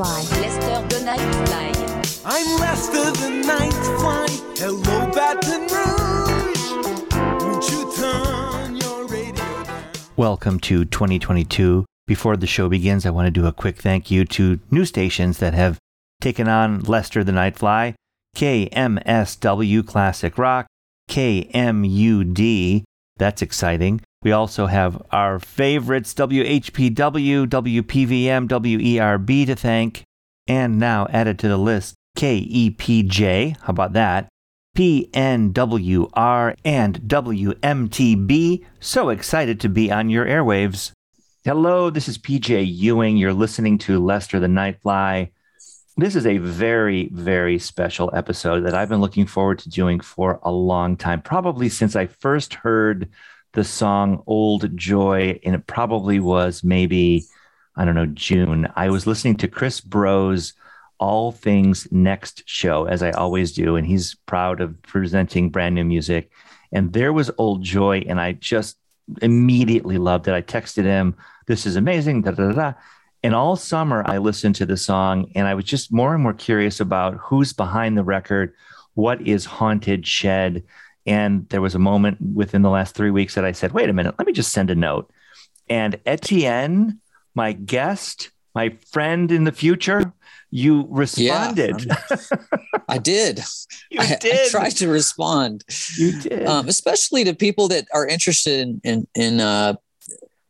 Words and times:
the 0.00 0.06
Nightfly. 0.06 0.40
Lester 0.40 0.88
the 0.88 1.04
Nightfly. 1.04 2.22
I'm 2.24 2.60
Lester 2.60 3.10
the 3.20 3.28
Nightfly. 3.46 4.58
Hello, 4.58 5.10
Baton 5.12 5.62
Rouge. 5.68 7.42
Won't 7.42 7.70
you 7.70 7.94
turn 7.94 8.76
your 8.76 9.06
radio 9.08 9.64
down? 9.64 9.96
Welcome 10.16 10.58
to 10.60 10.86
2022. 10.86 11.84
Before 12.06 12.38
the 12.38 12.46
show 12.46 12.70
begins, 12.70 13.04
I 13.04 13.10
want 13.10 13.26
to 13.26 13.30
do 13.30 13.46
a 13.46 13.52
quick 13.52 13.76
thank 13.76 14.10
you 14.10 14.24
to 14.24 14.58
new 14.70 14.86
stations 14.86 15.36
that 15.38 15.52
have 15.52 15.78
taken 16.22 16.48
on 16.48 16.80
Lester 16.80 17.22
the 17.22 17.32
Nightfly, 17.32 17.94
KMSW 18.36 19.86
Classic 19.86 20.38
Rock, 20.38 20.66
KMUD. 21.10 22.84
That's 23.18 23.42
exciting. 23.42 24.00
We 24.22 24.32
also 24.32 24.66
have 24.66 25.02
our 25.12 25.38
favorites 25.38 26.12
WHPW, 26.12 27.46
WPVM, 27.46 28.48
WERB 28.48 29.46
to 29.46 29.56
thank, 29.56 30.04
and 30.46 30.78
now 30.78 31.06
added 31.08 31.38
to 31.38 31.48
the 31.48 31.56
list 31.56 31.94
KEPJ. 32.18 33.56
How 33.62 33.70
about 33.70 33.94
that? 33.94 34.28
PNWR 34.76 36.54
and 36.66 37.00
WMTB. 37.00 38.64
So 38.78 39.08
excited 39.08 39.58
to 39.60 39.70
be 39.70 39.90
on 39.90 40.10
your 40.10 40.26
airwaves. 40.26 40.92
Hello, 41.42 41.88
this 41.88 42.06
is 42.06 42.18
PJ 42.18 42.76
Ewing. 42.76 43.16
You're 43.16 43.32
listening 43.32 43.78
to 43.78 44.04
Lester 44.04 44.38
the 44.38 44.48
Nightfly. 44.48 45.30
This 45.96 46.14
is 46.14 46.26
a 46.26 46.36
very, 46.36 47.08
very 47.12 47.58
special 47.58 48.10
episode 48.14 48.60
that 48.60 48.74
I've 48.74 48.90
been 48.90 49.00
looking 49.00 49.26
forward 49.26 49.60
to 49.60 49.70
doing 49.70 49.98
for 49.98 50.40
a 50.42 50.52
long 50.52 50.98
time, 50.98 51.22
probably 51.22 51.70
since 51.70 51.96
I 51.96 52.06
first 52.06 52.52
heard 52.52 53.08
the 53.52 53.64
song 53.64 54.22
Old 54.26 54.76
Joy, 54.76 55.40
and 55.44 55.54
it 55.54 55.66
probably 55.66 56.20
was 56.20 56.62
maybe, 56.62 57.24
I 57.76 57.84
don't 57.84 57.94
know, 57.94 58.06
June. 58.06 58.68
I 58.76 58.90
was 58.90 59.06
listening 59.06 59.36
to 59.38 59.48
Chris 59.48 59.80
Bro's 59.80 60.52
All 60.98 61.32
Things 61.32 61.88
Next 61.90 62.42
show, 62.46 62.84
as 62.84 63.02
I 63.02 63.10
always 63.10 63.52
do, 63.52 63.76
and 63.76 63.86
he's 63.86 64.14
proud 64.26 64.60
of 64.60 64.80
presenting 64.82 65.50
brand 65.50 65.74
new 65.74 65.84
music. 65.84 66.30
And 66.72 66.92
there 66.92 67.12
was 67.12 67.30
Old 67.38 67.62
Joy, 67.64 68.04
and 68.06 68.20
I 68.20 68.32
just 68.32 68.76
immediately 69.22 69.98
loved 69.98 70.28
it. 70.28 70.34
I 70.34 70.42
texted 70.42 70.84
him, 70.84 71.16
This 71.46 71.66
is 71.66 71.76
amazing. 71.76 72.22
Da, 72.22 72.30
da, 72.30 72.48
da, 72.48 72.52
da. 72.52 72.72
And 73.22 73.34
all 73.34 73.56
summer, 73.56 74.02
I 74.06 74.18
listened 74.18 74.54
to 74.56 74.66
the 74.66 74.76
song, 74.76 75.30
and 75.34 75.46
I 75.46 75.54
was 75.54 75.64
just 75.64 75.92
more 75.92 76.14
and 76.14 76.22
more 76.22 76.32
curious 76.32 76.80
about 76.80 77.16
who's 77.16 77.52
behind 77.52 77.98
the 77.98 78.04
record. 78.04 78.54
What 78.94 79.20
is 79.26 79.44
Haunted 79.44 80.06
Shed? 80.06 80.62
And 81.10 81.48
there 81.48 81.60
was 81.60 81.74
a 81.74 81.80
moment 81.80 82.18
within 82.20 82.62
the 82.62 82.70
last 82.70 82.94
three 82.94 83.10
weeks 83.10 83.34
that 83.34 83.44
I 83.44 83.50
said, 83.50 83.72
wait 83.72 83.90
a 83.90 83.92
minute, 83.92 84.14
let 84.16 84.28
me 84.28 84.32
just 84.32 84.52
send 84.52 84.70
a 84.70 84.76
note. 84.76 85.10
And 85.68 85.98
Etienne, 86.06 87.00
my 87.34 87.50
guest, 87.50 88.30
my 88.54 88.76
friend 88.92 89.32
in 89.32 89.42
the 89.42 89.50
future, 89.50 90.12
you 90.52 90.86
responded. 90.88 91.90
I 92.88 92.98
did. 92.98 93.40
you 93.90 94.00
I, 94.00 94.14
did. 94.20 94.46
I 94.46 94.48
tried 94.50 94.76
to 94.76 94.88
respond, 94.88 95.64
you 95.98 96.20
did. 96.20 96.46
um, 96.46 96.68
especially 96.68 97.24
to 97.24 97.34
people 97.34 97.66
that 97.68 97.88
are 97.92 98.06
interested 98.06 98.60
in 98.60 98.80
in, 98.84 99.08
in 99.16 99.40
uh, 99.40 99.74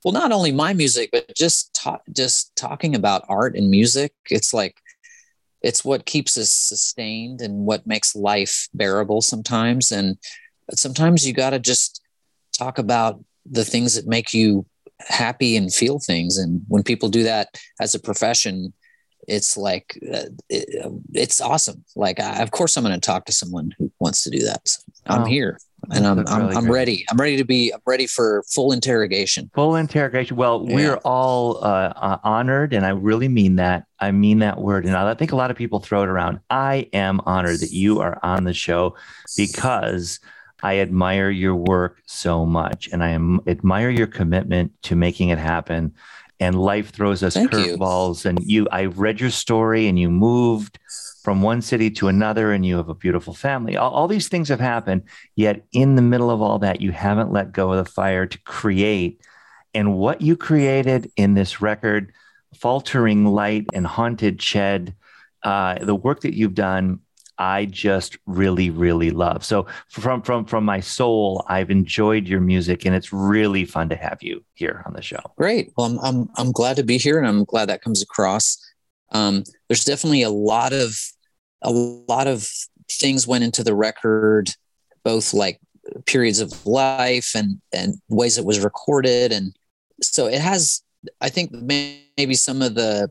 well, 0.04 0.12
not 0.12 0.30
only 0.30 0.52
my 0.52 0.74
music, 0.74 1.08
but 1.10 1.34
just 1.34 1.72
ta- 1.72 2.02
just 2.12 2.54
talking 2.54 2.94
about 2.94 3.24
art 3.30 3.56
and 3.56 3.70
music. 3.70 4.12
It's 4.28 4.52
like 4.52 4.76
it's 5.62 5.86
what 5.86 6.04
keeps 6.04 6.36
us 6.36 6.50
sustained 6.50 7.40
and 7.40 7.64
what 7.66 7.86
makes 7.86 8.14
life 8.14 8.68
bearable 8.74 9.22
sometimes. 9.22 9.90
And 9.90 10.18
sometimes 10.78 11.26
you 11.26 11.32
got 11.32 11.50
to 11.50 11.58
just 11.58 12.00
talk 12.56 12.78
about 12.78 13.22
the 13.46 13.64
things 13.64 13.94
that 13.94 14.06
make 14.06 14.34
you 14.34 14.66
happy 15.00 15.56
and 15.56 15.72
feel 15.72 15.98
things. 15.98 16.36
And 16.38 16.62
when 16.68 16.82
people 16.82 17.08
do 17.08 17.22
that 17.24 17.48
as 17.80 17.94
a 17.94 17.98
profession, 18.00 18.72
it's 19.28 19.56
like 19.56 19.98
uh, 20.12 20.24
it, 20.48 20.92
it's 21.12 21.40
awesome. 21.40 21.84
Like, 21.94 22.20
I, 22.20 22.42
of 22.42 22.50
course, 22.50 22.76
I'm 22.76 22.84
going 22.84 22.94
to 22.94 23.00
talk 23.00 23.26
to 23.26 23.32
someone 23.32 23.70
who 23.78 23.90
wants 24.00 24.22
to 24.24 24.30
do 24.30 24.40
that. 24.44 24.66
So 24.68 24.80
I'm 25.06 25.22
Oh, 25.22 25.24
here, 25.24 25.58
and 25.90 26.06
I'm 26.06 26.18
I'm, 26.26 26.42
really 26.42 26.56
I'm 26.56 26.70
ready. 26.70 27.04
I'm 27.10 27.16
ready 27.18 27.36
to 27.36 27.44
be. 27.44 27.70
I'm 27.72 27.80
ready 27.86 28.06
for 28.06 28.42
full 28.50 28.72
interrogation. 28.72 29.50
Full 29.54 29.76
interrogation. 29.76 30.36
Well, 30.36 30.64
Yeah. 30.66 30.74
we're 30.74 30.96
all 31.04 31.58
uh, 31.62 31.92
uh, 31.96 32.18
honored, 32.24 32.72
and 32.72 32.84
I 32.84 32.90
really 32.90 33.28
mean 33.28 33.56
that. 33.56 33.84
I 34.00 34.10
mean 34.10 34.38
that 34.40 34.58
word. 34.58 34.84
And 34.86 34.96
I 34.96 35.14
think 35.14 35.32
a 35.32 35.36
lot 35.36 35.50
of 35.50 35.56
people 35.56 35.80
throw 35.80 36.02
it 36.02 36.08
around. 36.08 36.40
I 36.50 36.88
am 36.92 37.20
honored 37.26 37.60
that 37.60 37.72
you 37.72 38.00
are 38.00 38.18
on 38.22 38.44
the 38.44 38.54
show 38.54 38.96
because 39.36 40.18
I 40.62 40.78
admire 40.78 41.30
your 41.30 41.54
work 41.54 42.02
so 42.06 42.44
much, 42.44 42.88
and 42.92 43.02
I 43.02 43.10
am, 43.10 43.40
admire 43.46 43.90
your 43.90 44.06
commitment 44.06 44.72
to 44.82 44.96
making 44.96 45.30
it 45.30 45.38
happen. 45.38 45.94
And 46.38 46.58
life 46.58 46.90
throws 46.90 47.22
us 47.22 47.36
curveballs. 47.36 48.24
And 48.24 48.38
you, 48.44 48.66
I 48.72 48.86
read 48.86 49.20
your 49.20 49.30
story, 49.30 49.88
and 49.88 49.98
you 49.98 50.10
moved 50.10 50.78
from 51.22 51.42
one 51.42 51.60
city 51.60 51.90
to 51.90 52.08
another, 52.08 52.52
and 52.52 52.64
you 52.64 52.76
have 52.76 52.88
a 52.88 52.94
beautiful 52.94 53.34
family. 53.34 53.76
All, 53.76 53.90
all 53.90 54.08
these 54.08 54.28
things 54.28 54.48
have 54.48 54.60
happened. 54.60 55.02
Yet, 55.36 55.64
in 55.72 55.96
the 55.96 56.02
middle 56.02 56.30
of 56.30 56.40
all 56.40 56.58
that, 56.60 56.80
you 56.80 56.92
haven't 56.92 57.32
let 57.32 57.52
go 57.52 57.72
of 57.72 57.84
the 57.84 57.90
fire 57.90 58.26
to 58.26 58.40
create. 58.42 59.20
And 59.74 59.96
what 59.96 60.20
you 60.20 60.36
created 60.36 61.10
in 61.16 61.34
this 61.34 61.60
record, 61.60 62.12
Faltering 62.56 63.26
Light 63.26 63.66
and 63.72 63.86
Haunted 63.86 64.40
Shed, 64.42 64.94
uh, 65.42 65.84
the 65.84 65.94
work 65.94 66.20
that 66.20 66.34
you've 66.34 66.54
done, 66.54 67.00
I 67.40 67.64
just 67.64 68.18
really, 68.26 68.68
really 68.68 69.10
love. 69.10 69.46
So 69.46 69.66
from 69.88 70.20
from 70.20 70.44
from 70.44 70.62
my 70.62 70.80
soul, 70.80 71.42
I've 71.48 71.70
enjoyed 71.70 72.28
your 72.28 72.40
music, 72.40 72.84
and 72.84 72.94
it's 72.94 73.14
really 73.14 73.64
fun 73.64 73.88
to 73.88 73.96
have 73.96 74.22
you 74.22 74.44
here 74.52 74.82
on 74.84 74.92
the 74.92 75.00
show. 75.00 75.20
Great. 75.38 75.72
Well, 75.76 75.86
I'm 75.86 75.98
I'm 76.00 76.28
I'm 76.36 76.52
glad 76.52 76.76
to 76.76 76.82
be 76.82 76.98
here, 76.98 77.18
and 77.18 77.26
I'm 77.26 77.44
glad 77.44 77.70
that 77.70 77.80
comes 77.80 78.02
across. 78.02 78.58
Um, 79.12 79.44
there's 79.68 79.84
definitely 79.84 80.22
a 80.22 80.30
lot 80.30 80.74
of 80.74 80.94
a 81.62 81.70
lot 81.70 82.26
of 82.26 82.46
things 82.90 83.26
went 83.26 83.42
into 83.42 83.64
the 83.64 83.74
record, 83.74 84.50
both 85.02 85.32
like 85.32 85.58
periods 86.04 86.40
of 86.40 86.66
life 86.66 87.32
and 87.34 87.58
and 87.72 87.94
ways 88.10 88.36
it 88.36 88.44
was 88.44 88.60
recorded, 88.60 89.32
and 89.32 89.56
so 90.02 90.26
it 90.26 90.40
has. 90.40 90.82
I 91.22 91.30
think 91.30 91.52
maybe 91.52 92.34
some 92.34 92.60
of 92.60 92.74
the 92.74 93.10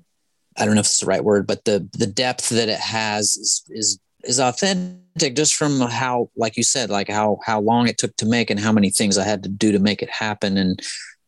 I 0.56 0.66
don't 0.66 0.76
know 0.76 0.82
if 0.82 0.86
it's 0.86 1.00
the 1.00 1.08
right 1.08 1.24
word, 1.24 1.48
but 1.48 1.66
the 1.66 1.90
the 1.94 2.06
depth 2.06 2.50
that 2.50 2.70
it 2.70 2.80
has 2.80 3.36
is 3.36 3.64
is 3.70 4.00
is 4.24 4.40
authentic 4.40 5.36
just 5.36 5.56
from 5.56 5.80
how 5.80 6.30
like 6.36 6.58
you 6.58 6.64
said 6.64 6.90
like 6.90 7.10
how 7.10 7.38
how 7.46 7.60
long 7.60 7.88
it 7.88 7.98
took 7.98 8.16
to 8.18 8.26
make 8.26 8.50
and 8.50 8.60
how 8.60 8.72
many 8.72 8.90
things 8.90 9.18
i 9.18 9.24
had 9.24 9.44
to 9.44 9.50
do 9.50 9.72
to 9.72 9.80
make 9.80 10.02
it 10.02 10.10
happen. 10.10 10.58
And 10.58 10.82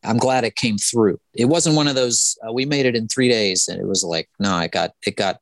i'm 0.03 0.17
glad 0.17 0.43
it 0.43 0.55
came 0.55 0.77
through. 0.77 1.19
It 1.33 1.45
wasn't 1.45 1.75
one 1.75 1.87
of 1.87 1.95
those 1.95 2.37
uh, 2.47 2.51
we 2.51 2.65
made 2.65 2.85
it 2.85 2.95
in 2.95 3.07
three 3.07 3.29
days 3.29 3.67
and 3.67 3.79
it 3.79 3.87
was 3.87 4.03
like 4.03 4.29
no 4.39 4.59
it 4.59 4.71
got 4.71 4.91
it 5.05 5.15
got 5.15 5.39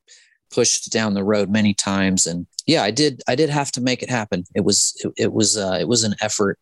pushed 0.51 0.91
down 0.91 1.13
the 1.13 1.23
road 1.23 1.49
many 1.49 1.73
times. 1.73 2.25
And 2.25 2.47
yeah 2.65 2.83
i 2.83 2.91
did 2.91 3.21
i 3.27 3.35
did 3.35 3.49
have 3.49 3.71
to 3.73 3.81
make 3.81 4.03
it 4.03 4.09
happen. 4.09 4.43
It 4.55 4.63
was 4.63 4.95
it, 5.03 5.13
it 5.17 5.33
was 5.33 5.57
uh, 5.57 5.77
it 5.79 5.87
was 5.87 6.03
an 6.03 6.15
effort. 6.21 6.59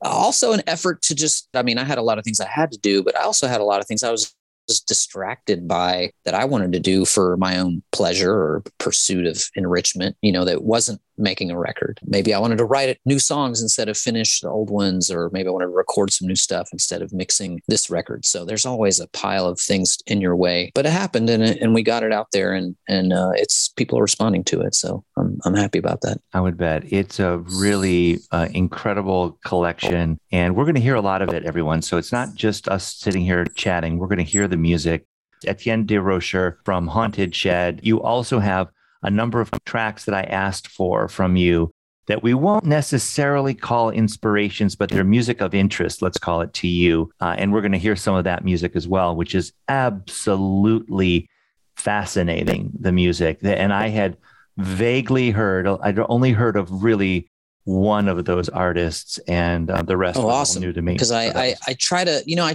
Also 0.00 0.52
an 0.52 0.62
effort 0.66 1.02
to 1.02 1.14
just 1.14 1.48
i 1.54 1.62
mean 1.62 1.78
i 1.78 1.84
had 1.84 1.98
a 1.98 2.02
lot 2.02 2.18
of 2.18 2.24
things 2.24 2.40
i 2.40 2.46
had 2.46 2.70
to 2.70 2.78
do 2.78 3.02
but 3.02 3.18
i 3.18 3.22
also 3.22 3.48
had 3.48 3.60
a 3.60 3.64
lot 3.64 3.80
of 3.80 3.86
things 3.88 4.04
i 4.04 4.12
was 4.12 4.32
just 4.68 4.86
distracted 4.86 5.66
by 5.66 6.10
that 6.24 6.34
I 6.34 6.44
wanted 6.44 6.72
to 6.72 6.80
do 6.80 7.04
for 7.04 7.36
my 7.36 7.58
own 7.58 7.82
pleasure 7.92 8.32
or 8.32 8.62
pursuit 8.78 9.26
of 9.26 9.44
enrichment, 9.54 10.16
you 10.22 10.32
know, 10.32 10.44
that 10.44 10.62
wasn't 10.62 11.00
making 11.18 11.50
a 11.50 11.58
record. 11.58 11.98
Maybe 12.06 12.32
I 12.34 12.38
wanted 12.38 12.58
to 12.58 12.64
write 12.64 12.98
new 13.04 13.18
songs 13.18 13.62
instead 13.62 13.88
of 13.88 13.96
finish 13.96 14.40
the 14.40 14.48
old 14.48 14.70
ones, 14.70 15.10
or 15.10 15.30
maybe 15.32 15.48
I 15.48 15.52
wanted 15.52 15.66
to 15.66 15.72
record 15.72 16.12
some 16.12 16.28
new 16.28 16.36
stuff 16.36 16.68
instead 16.72 17.02
of 17.02 17.12
mixing 17.12 17.60
this 17.68 17.90
record. 17.90 18.24
So 18.24 18.44
there's 18.44 18.66
always 18.66 19.00
a 19.00 19.08
pile 19.08 19.46
of 19.46 19.60
things 19.60 19.98
in 20.06 20.20
your 20.20 20.36
way, 20.36 20.70
but 20.74 20.86
it 20.86 20.92
happened 20.92 21.30
and, 21.30 21.42
and 21.42 21.74
we 21.74 21.82
got 21.82 22.02
it 22.02 22.12
out 22.12 22.28
there 22.32 22.52
and, 22.52 22.76
and 22.88 23.12
uh, 23.12 23.30
it's 23.34 23.68
people 23.70 23.98
are 23.98 24.02
responding 24.02 24.44
to 24.44 24.60
it. 24.60 24.74
So 24.74 25.04
I'm, 25.16 25.38
I'm 25.44 25.54
happy 25.54 25.78
about 25.78 26.00
that. 26.02 26.20
I 26.32 26.40
would 26.40 26.56
bet 26.56 26.84
it's 26.92 27.20
a 27.20 27.38
really 27.38 28.18
uh, 28.32 28.48
incredible 28.52 29.38
collection, 29.44 30.18
and 30.32 30.56
we're 30.56 30.64
going 30.64 30.74
to 30.74 30.80
hear 30.80 30.94
a 30.94 31.00
lot 31.00 31.22
of 31.22 31.30
it, 31.30 31.44
everyone. 31.44 31.82
So 31.82 31.96
it's 31.96 32.12
not 32.12 32.34
just 32.34 32.68
us 32.68 32.94
sitting 32.94 33.22
here 33.22 33.44
chatting. 33.44 33.98
We're 33.98 34.08
going 34.08 34.18
to 34.18 34.24
hear 34.24 34.48
the 34.48 34.56
music. 34.56 35.06
Etienne 35.46 35.86
de 35.86 36.00
Rocher 36.00 36.58
from 36.64 36.88
Haunted 36.88 37.34
Shed. 37.34 37.80
You 37.82 38.02
also 38.02 38.40
have 38.40 38.68
a 39.02 39.10
number 39.10 39.40
of 39.40 39.50
tracks 39.64 40.04
that 40.06 40.14
I 40.14 40.22
asked 40.22 40.68
for 40.68 41.08
from 41.08 41.36
you 41.36 41.70
that 42.08 42.22
we 42.22 42.32
won't 42.32 42.64
necessarily 42.64 43.52
call 43.54 43.90
inspirations, 43.90 44.74
but 44.74 44.88
they're 44.90 45.04
music 45.04 45.40
of 45.42 45.54
interest, 45.54 46.00
let's 46.00 46.16
call 46.18 46.40
it 46.40 46.52
to 46.54 46.66
you. 46.66 47.10
Uh, 47.20 47.34
and 47.36 47.52
we're 47.52 47.60
going 47.60 47.72
to 47.72 47.78
hear 47.78 47.96
some 47.96 48.14
of 48.14 48.24
that 48.24 48.44
music 48.44 48.74
as 48.74 48.88
well, 48.88 49.14
which 49.14 49.34
is 49.34 49.52
absolutely 49.68 51.28
fascinating, 51.76 52.70
the 52.80 52.92
music. 52.92 53.38
And 53.42 53.72
I 53.72 53.88
had 53.88 54.16
vaguely 54.56 55.30
heard, 55.30 55.66
I'd 55.68 55.98
only 56.08 56.32
heard 56.32 56.56
of 56.56 56.82
really 56.82 57.28
one 57.64 58.08
of 58.08 58.24
those 58.24 58.48
artists, 58.48 59.18
and 59.28 59.70
uh, 59.70 59.82
the 59.82 59.96
rest 59.96 60.18
Oh, 60.18 60.24
was 60.24 60.32
all 60.34 60.40
awesome. 60.40 60.62
new 60.62 60.72
to 60.72 60.80
me. 60.80 60.94
because 60.94 61.10
I, 61.12 61.24
I 61.26 61.54
I 61.66 61.74
try 61.74 62.02
to 62.02 62.22
you 62.24 62.34
know 62.34 62.46
I 62.46 62.54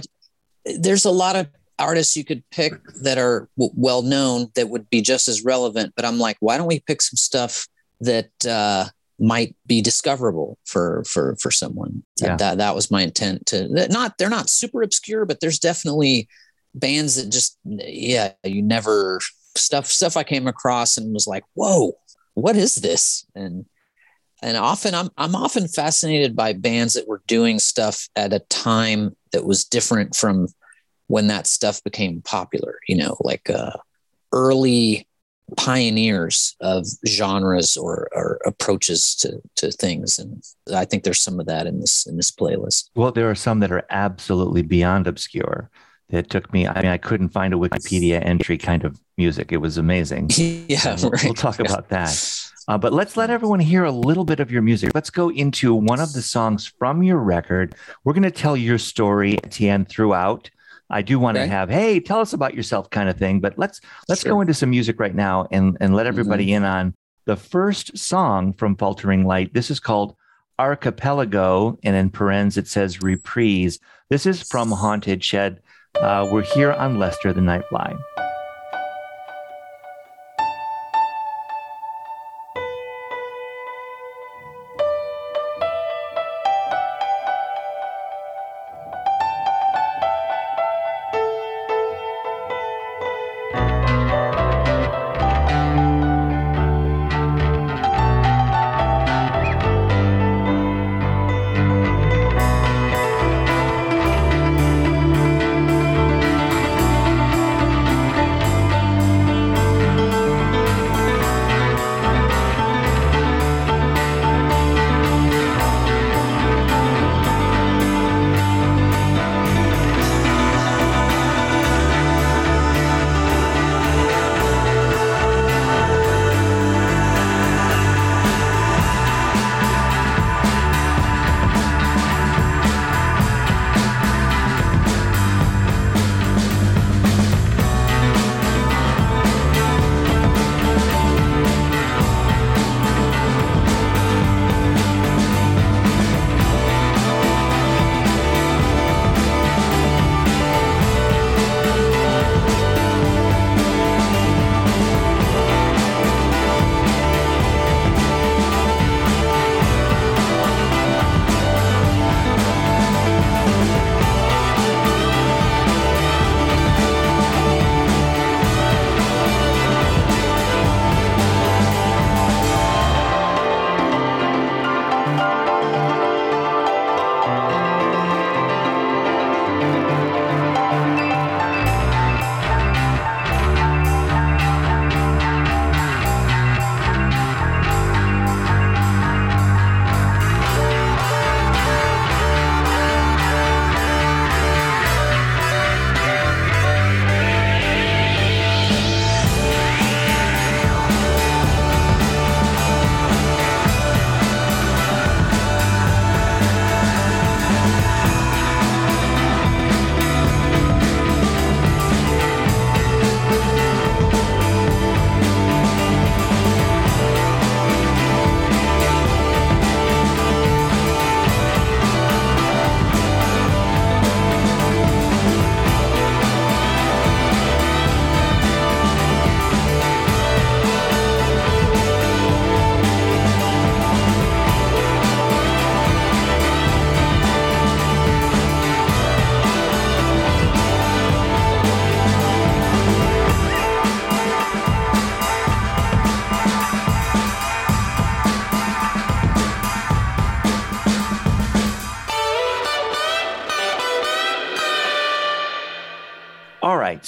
there's 0.80 1.04
a 1.04 1.10
lot 1.12 1.36
of 1.36 1.46
artists 1.78 2.16
you 2.16 2.24
could 2.24 2.42
pick 2.50 2.72
that 3.02 3.18
are 3.18 3.48
w- 3.58 3.72
well 3.76 4.02
known 4.02 4.48
that 4.54 4.68
would 4.68 4.88
be 4.90 5.00
just 5.00 5.28
as 5.28 5.42
relevant 5.44 5.92
but 5.96 6.04
I'm 6.04 6.18
like 6.18 6.36
why 6.40 6.56
don't 6.56 6.66
we 6.68 6.80
pick 6.80 7.02
some 7.02 7.16
stuff 7.16 7.66
that 8.00 8.30
uh 8.46 8.86
might 9.18 9.54
be 9.66 9.80
discoverable 9.80 10.58
for 10.64 11.02
for 11.04 11.36
for 11.40 11.50
someone 11.50 12.02
Yeah. 12.20 12.36
that 12.36 12.58
that 12.58 12.74
was 12.74 12.90
my 12.90 13.02
intent 13.02 13.46
to 13.46 13.68
that 13.68 13.90
not 13.90 14.18
they're 14.18 14.28
not 14.30 14.48
super 14.50 14.82
obscure 14.82 15.24
but 15.24 15.40
there's 15.40 15.58
definitely 15.58 16.28
bands 16.74 17.16
that 17.16 17.30
just 17.30 17.58
yeah 17.64 18.32
you 18.44 18.62
never 18.62 19.20
stuff 19.56 19.86
stuff 19.86 20.16
I 20.16 20.24
came 20.24 20.46
across 20.48 20.96
and 20.96 21.12
was 21.14 21.26
like 21.26 21.44
whoa 21.54 21.92
what 22.34 22.56
is 22.56 22.76
this 22.76 23.24
and 23.36 23.64
and 24.42 24.56
often 24.56 24.94
I'm 24.94 25.10
I'm 25.16 25.36
often 25.36 25.68
fascinated 25.68 26.34
by 26.36 26.52
bands 26.52 26.94
that 26.94 27.06
were 27.08 27.22
doing 27.28 27.58
stuff 27.60 28.08
at 28.16 28.32
a 28.32 28.40
time 28.40 29.16
that 29.32 29.44
was 29.46 29.64
different 29.64 30.16
from 30.16 30.48
when 31.08 31.26
that 31.28 31.46
stuff 31.46 31.82
became 31.84 32.22
popular. 32.22 32.78
You 32.88 32.96
know, 32.96 33.16
like 33.20 33.48
uh, 33.50 33.72
early 34.32 35.06
pioneers 35.56 36.56
of 36.60 36.86
genres 37.06 37.76
or, 37.76 38.08
or 38.12 38.40
approaches 38.46 39.14
to 39.16 39.40
to 39.56 39.70
things, 39.70 40.18
and 40.18 40.42
I 40.74 40.84
think 40.84 41.04
there's 41.04 41.20
some 41.20 41.40
of 41.40 41.46
that 41.46 41.66
in 41.66 41.80
this 41.80 42.06
in 42.06 42.16
this 42.16 42.30
playlist. 42.30 42.90
Well, 42.94 43.12
there 43.12 43.30
are 43.30 43.34
some 43.34 43.60
that 43.60 43.72
are 43.72 43.84
absolutely 43.90 44.62
beyond 44.62 45.06
obscure. 45.06 45.70
That 46.10 46.28
took 46.28 46.52
me. 46.52 46.68
I 46.68 46.82
mean, 46.82 46.90
I 46.90 46.98
couldn't 46.98 47.30
find 47.30 47.54
a 47.54 47.56
Wikipedia 47.56 48.24
entry 48.24 48.58
kind 48.58 48.84
of 48.84 49.00
music. 49.16 49.52
It 49.52 49.56
was 49.56 49.78
amazing. 49.78 50.30
yeah, 50.36 50.96
we'll, 51.00 51.10
right. 51.10 51.24
we'll 51.24 51.34
talk 51.34 51.58
Yeah. 51.58 51.64
about 51.64 51.88
that. 51.88 52.50
Uh, 52.68 52.76
but 52.78 52.92
let's 52.92 53.16
let 53.16 53.30
everyone 53.30 53.58
hear 53.58 53.84
a 53.84 53.90
little 53.90 54.24
bit 54.24 54.38
of 54.38 54.50
your 54.50 54.60
music. 54.62 54.90
Let's 54.94 55.10
go 55.10 55.30
into 55.30 55.74
one 55.74 56.00
of 56.00 56.12
the 56.12 56.20
songs 56.22 56.66
from 56.78 57.02
your 57.02 57.18
record. 57.18 57.74
We're 58.04 58.12
going 58.12 58.22
to 58.22 58.30
tell 58.30 58.56
your 58.56 58.78
story, 58.78 59.38
Etienne, 59.44 59.86
throughout. 59.86 60.50
I 60.90 61.02
do 61.02 61.18
want 61.18 61.36
to 61.36 61.42
Okay. 61.42 61.50
have, 61.50 61.70
hey, 61.70 61.98
tell 62.00 62.20
us 62.20 62.32
about 62.34 62.54
yourself, 62.54 62.90
kind 62.90 63.08
of 63.08 63.16
thing. 63.16 63.40
But 63.40 63.58
let's 63.58 63.80
let's 64.08 64.22
Sure. 64.22 64.32
go 64.32 64.40
into 64.40 64.54
some 64.54 64.70
music 64.70 65.00
right 65.00 65.14
now 65.14 65.46
and 65.50 65.76
and 65.80 65.94
let 65.94 66.06
everybody 66.06 66.52
in 66.52 66.64
on 66.64 66.94
the 67.26 67.36
first 67.36 67.96
song 67.96 68.52
from 68.52 68.76
Faltering 68.76 69.24
Light. 69.26 69.54
This 69.54 69.70
is 69.70 69.80
called 69.80 70.14
Archipelago, 70.58 71.78
and 71.82 71.96
in 71.96 72.10
parens 72.10 72.56
it 72.58 72.68
says 72.68 73.00
reprise. 73.02 73.78
This 74.10 74.26
is 74.26 74.42
from 74.42 74.70
Haunted 74.70 75.24
Shed. 75.24 75.60
Uh, 75.98 76.28
we're 76.30 76.42
here 76.42 76.72
on 76.72 76.98
Lester 76.98 77.32
the 77.32 77.40
Nightfly. 77.40 77.96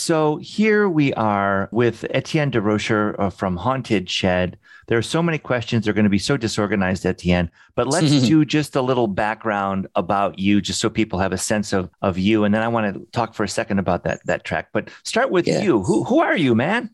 So 0.06 0.36
here 0.36 0.88
we 0.88 1.12
are 1.14 1.68
with 1.72 2.06
Etienne 2.10 2.50
de 2.50 2.60
Rocher 2.60 3.20
uh, 3.20 3.28
from 3.28 3.56
Haunted 3.56 4.08
Shed. 4.08 4.56
There 4.86 4.96
are 4.96 5.02
so 5.02 5.20
many 5.20 5.36
questions. 5.36 5.84
They're 5.84 5.94
going 5.94 6.04
to 6.04 6.08
be 6.08 6.16
so 6.20 6.36
disorganized, 6.36 7.04
Etienne. 7.04 7.50
But 7.74 7.88
let's 7.88 8.22
do 8.28 8.44
just 8.44 8.76
a 8.76 8.82
little 8.82 9.08
background 9.08 9.88
about 9.96 10.38
you, 10.38 10.60
just 10.60 10.80
so 10.80 10.88
people 10.88 11.18
have 11.18 11.32
a 11.32 11.38
sense 11.38 11.72
of, 11.72 11.90
of 12.02 12.18
you. 12.18 12.44
And 12.44 12.54
then 12.54 12.62
I 12.62 12.68
want 12.68 12.94
to 12.94 13.04
talk 13.10 13.34
for 13.34 13.42
a 13.42 13.48
second 13.48 13.80
about 13.80 14.04
that, 14.04 14.24
that 14.26 14.44
track. 14.44 14.68
But 14.72 14.90
start 15.02 15.32
with 15.32 15.48
Yeah. 15.48 15.62
you. 15.62 15.82
Who, 15.82 16.04
who 16.04 16.20
are 16.20 16.36
you, 16.36 16.54
man? 16.54 16.90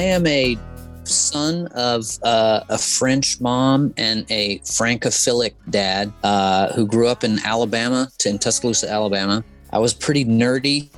Am 0.00 0.26
a 0.26 0.58
son 1.04 1.66
of 1.68 2.06
uh, 2.22 2.60
a 2.68 2.78
French 2.78 3.40
mom 3.40 3.94
and 3.96 4.26
a 4.30 4.58
Francophilic 4.60 5.54
dad 5.70 6.12
uh, 6.22 6.72
who 6.74 6.86
grew 6.86 7.08
up 7.08 7.24
in 7.24 7.38
Alabama, 7.44 8.08
in 8.24 8.38
Tuscaloosa, 8.38 8.90
Alabama. 8.90 9.42
I 9.72 9.78
was 9.78 9.94
pretty 9.94 10.24
nerdy 10.24 10.90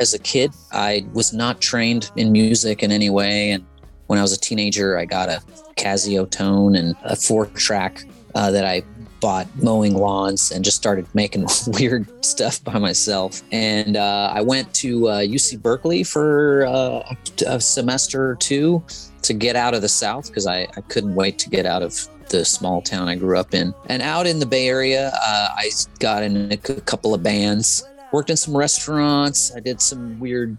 as 0.00 0.14
a 0.14 0.18
kid. 0.18 0.52
I 0.72 1.06
was 1.12 1.32
not 1.32 1.60
trained 1.60 2.10
in 2.16 2.32
music 2.32 2.82
in 2.82 2.90
any 2.90 3.10
way. 3.10 3.50
And 3.50 3.64
when 4.06 4.18
I 4.18 4.22
was 4.22 4.32
a 4.32 4.40
teenager, 4.40 4.98
I 4.98 5.04
got 5.04 5.28
a 5.28 5.42
Casio 5.76 6.28
tone 6.28 6.74
and 6.74 6.96
a 7.04 7.16
four 7.16 7.46
track 7.46 8.04
uh, 8.34 8.50
that 8.50 8.64
I 8.64 8.82
bought 9.20 9.46
mowing 9.62 9.94
lawns 9.94 10.50
and 10.50 10.64
just 10.64 10.76
started 10.76 11.06
making 11.14 11.46
weird 11.66 12.06
stuff 12.24 12.62
by 12.64 12.78
myself. 12.78 13.42
And 13.52 13.96
uh, 13.96 14.32
I 14.32 14.40
went 14.40 14.72
to 14.74 15.08
uh, 15.08 15.20
UC 15.20 15.60
Berkeley 15.60 16.04
for 16.04 16.66
uh, 16.66 17.14
a 17.46 17.60
semester 17.60 18.30
or 18.30 18.36
two 18.36 18.82
to 19.22 19.34
get 19.34 19.56
out 19.56 19.74
of 19.74 19.82
the 19.82 19.88
South 19.88 20.28
because 20.28 20.46
I, 20.46 20.62
I 20.76 20.80
couldn't 20.88 21.14
wait 21.14 21.38
to 21.40 21.50
get 21.50 21.66
out 21.66 21.82
of 21.82 22.08
the 22.28 22.44
small 22.44 22.82
town 22.82 23.08
I 23.08 23.14
grew 23.14 23.38
up 23.38 23.54
in. 23.54 23.74
And 23.86 24.02
out 24.02 24.26
in 24.26 24.38
the 24.38 24.46
Bay 24.46 24.68
Area, 24.68 25.08
uh, 25.14 25.48
I 25.56 25.70
got 25.98 26.22
in 26.22 26.52
a 26.52 26.56
couple 26.56 27.14
of 27.14 27.22
bands, 27.22 27.84
worked 28.12 28.30
in 28.30 28.36
some 28.36 28.56
restaurants. 28.56 29.54
I 29.54 29.60
did 29.60 29.80
some 29.80 30.18
weird 30.20 30.56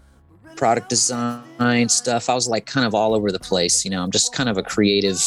product 0.56 0.88
design 0.88 1.88
stuff. 1.88 2.28
I 2.28 2.34
was 2.34 2.48
like 2.48 2.66
kind 2.66 2.86
of 2.86 2.94
all 2.94 3.14
over 3.14 3.32
the 3.32 3.38
place. 3.38 3.84
You 3.84 3.90
know, 3.90 4.02
I'm 4.02 4.10
just 4.10 4.34
kind 4.34 4.48
of 4.48 4.58
a 4.58 4.62
creative. 4.62 5.22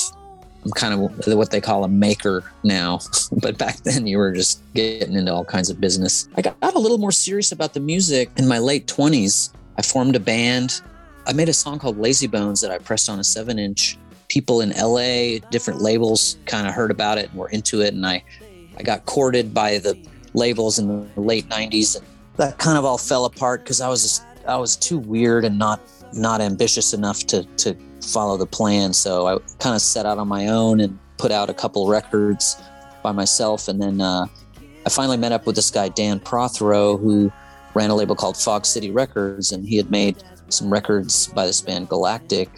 I'm 0.64 0.72
kind 0.72 0.94
of 0.94 1.28
what 1.28 1.52
they 1.52 1.60
call 1.60 1.84
a 1.84 1.88
maker 1.88 2.44
now, 2.64 3.00
but 3.42 3.58
back 3.58 3.78
then 3.84 4.08
you 4.08 4.18
were 4.18 4.32
just 4.32 4.62
getting 4.74 5.16
into 5.16 5.34
all 5.34 5.46
kinds 5.46 5.70
of 5.70 5.82
business. 5.82 6.30
I 6.36 6.42
got 6.42 6.56
a 6.62 6.80
little 6.80 6.98
more 6.98 7.12
serious 7.12 7.52
about 7.52 7.74
the 7.74 7.80
music 7.80 8.30
in 8.38 8.48
my 8.48 8.60
late 8.60 8.88
20s. 8.88 9.52
I 9.78 9.82
formed 9.82 10.16
a 10.16 10.20
band. 10.20 10.82
I 11.26 11.34
made 11.34 11.50
a 11.50 11.54
song 11.54 11.80
called 11.80 11.98
Lazy 11.98 12.28
Bones 12.28 12.62
that 12.62 12.72
I 12.72 12.78
pressed 12.78 13.10
on 13.10 13.20
a 13.20 13.24
seven 13.24 13.60
inch. 13.60 13.98
People 14.30 14.62
in 14.62 14.72
LA, 14.72 15.40
different 15.52 15.82
labels 15.82 16.38
kind 16.46 16.68
of 16.68 16.74
heard 16.74 16.92
about 16.92 17.18
it 17.18 17.30
and 17.30 17.38
were 17.38 17.50
into 17.50 17.82
it. 17.82 17.94
And 17.94 18.06
I, 18.06 18.24
I 18.78 18.84
got 18.84 19.06
courted 19.06 19.54
by 19.54 19.78
the 19.78 19.98
labels 20.34 20.80
in 20.80 20.88
the 20.88 21.22
late 21.22 21.48
90s. 21.50 21.98
And 21.98 22.06
that 22.38 22.58
kind 22.58 22.78
of 22.78 22.86
all 22.86 22.98
fell 22.98 23.26
apart 23.26 23.64
because 23.64 23.82
I 23.82 23.90
was 23.90 24.02
just 24.02 24.24
I 24.48 24.58
was 24.58 24.76
too 24.76 24.98
weird 24.98 25.46
and 25.46 25.58
not 25.58 25.80
not 26.14 26.42
ambitious 26.42 26.94
enough 26.94 27.20
to 27.28 27.44
to 27.58 27.76
follow 28.04 28.38
the 28.38 28.46
plan. 28.46 28.94
So 28.94 29.28
I 29.28 29.38
kind 29.60 29.76
of 29.76 29.82
set 29.82 30.06
out 30.06 30.18
on 30.18 30.28
my 30.28 30.48
own 30.48 30.80
and 30.80 30.98
put 31.18 31.32
out 31.32 31.50
a 31.50 31.54
couple 31.54 31.88
records 31.88 32.62
by 33.02 33.12
myself, 33.12 33.68
and 33.68 33.82
then 33.82 34.02
uh, 34.02 34.26
I 34.86 34.90
finally 34.90 35.18
met 35.18 35.32
up 35.32 35.46
with 35.46 35.56
this 35.56 35.70
guy 35.72 35.90
Dan 35.90 36.20
Prothero 36.20 36.98
who 36.98 37.32
ran 37.74 37.90
a 37.90 37.96
label 37.96 38.16
called 38.16 38.38
Fog 38.38 38.66
City 38.66 38.92
Records, 38.92 39.52
and 39.52 39.66
he 39.66 39.78
had 39.78 39.90
made 39.92 40.24
some 40.50 40.72
records 40.72 41.28
by 41.28 41.46
this 41.46 41.62
band 41.62 41.90
Galactic, 41.90 42.50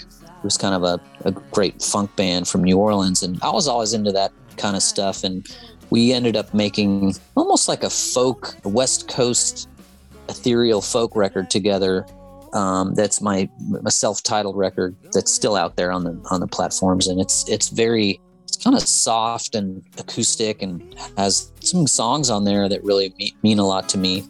who's 0.42 0.58
kind 0.58 0.76
of 0.76 0.84
a, 0.84 1.00
a 1.28 1.32
great 1.32 1.82
funk 1.82 2.16
band 2.16 2.48
from 2.48 2.64
New 2.64 2.78
Orleans, 2.78 3.24
and 3.24 3.40
I 3.42 3.52
was 3.52 3.68
always 3.68 3.94
into 3.94 4.12
that 4.12 4.32
kind 4.58 4.76
of 4.76 4.84
stuff, 4.84 5.24
and 5.24 5.48
we 5.90 6.14
ended 6.14 6.36
up 6.36 6.54
making 6.54 7.16
almost 7.36 7.68
like 7.68 7.84
a 7.84 7.90
folk 7.90 8.56
West 8.64 9.08
Coast 9.08 9.70
ethereal 10.30 10.82
folk 10.82 11.16
record 11.16 11.50
together. 11.50 12.06
Um, 12.56 12.96
that's 12.96 13.22
my 13.22 13.50
a 13.86 13.92
self-titled 13.92 14.56
record 14.56 14.96
that's 15.12 15.32
still 15.32 15.56
out 15.56 15.76
there 15.76 15.92
on 15.92 16.06
the 16.06 16.20
on 16.32 16.40
the 16.40 16.48
platforms, 16.48 17.08
and 17.08 17.20
it's 17.20 17.48
it's 17.50 17.70
very 17.70 18.20
it's 18.46 18.58
kind 18.58 18.76
of 18.76 18.82
soft 18.82 19.56
and 19.56 19.84
acoustic, 19.98 20.62
and 20.62 20.96
has 21.18 21.52
some 21.60 21.86
songs 21.86 22.30
on 22.30 22.46
there 22.46 22.70
that 22.70 22.84
really 22.84 23.14
mean 23.44 23.60
a 23.60 23.66
lot 23.66 23.90
to 23.90 23.98
me. 23.98 24.22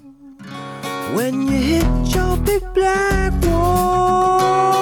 When 1.14 1.44
you 1.44 1.82
hit 1.82 2.16
your 2.16 2.36
big 2.38 2.64
black 2.74 3.32
wall. 3.46 4.75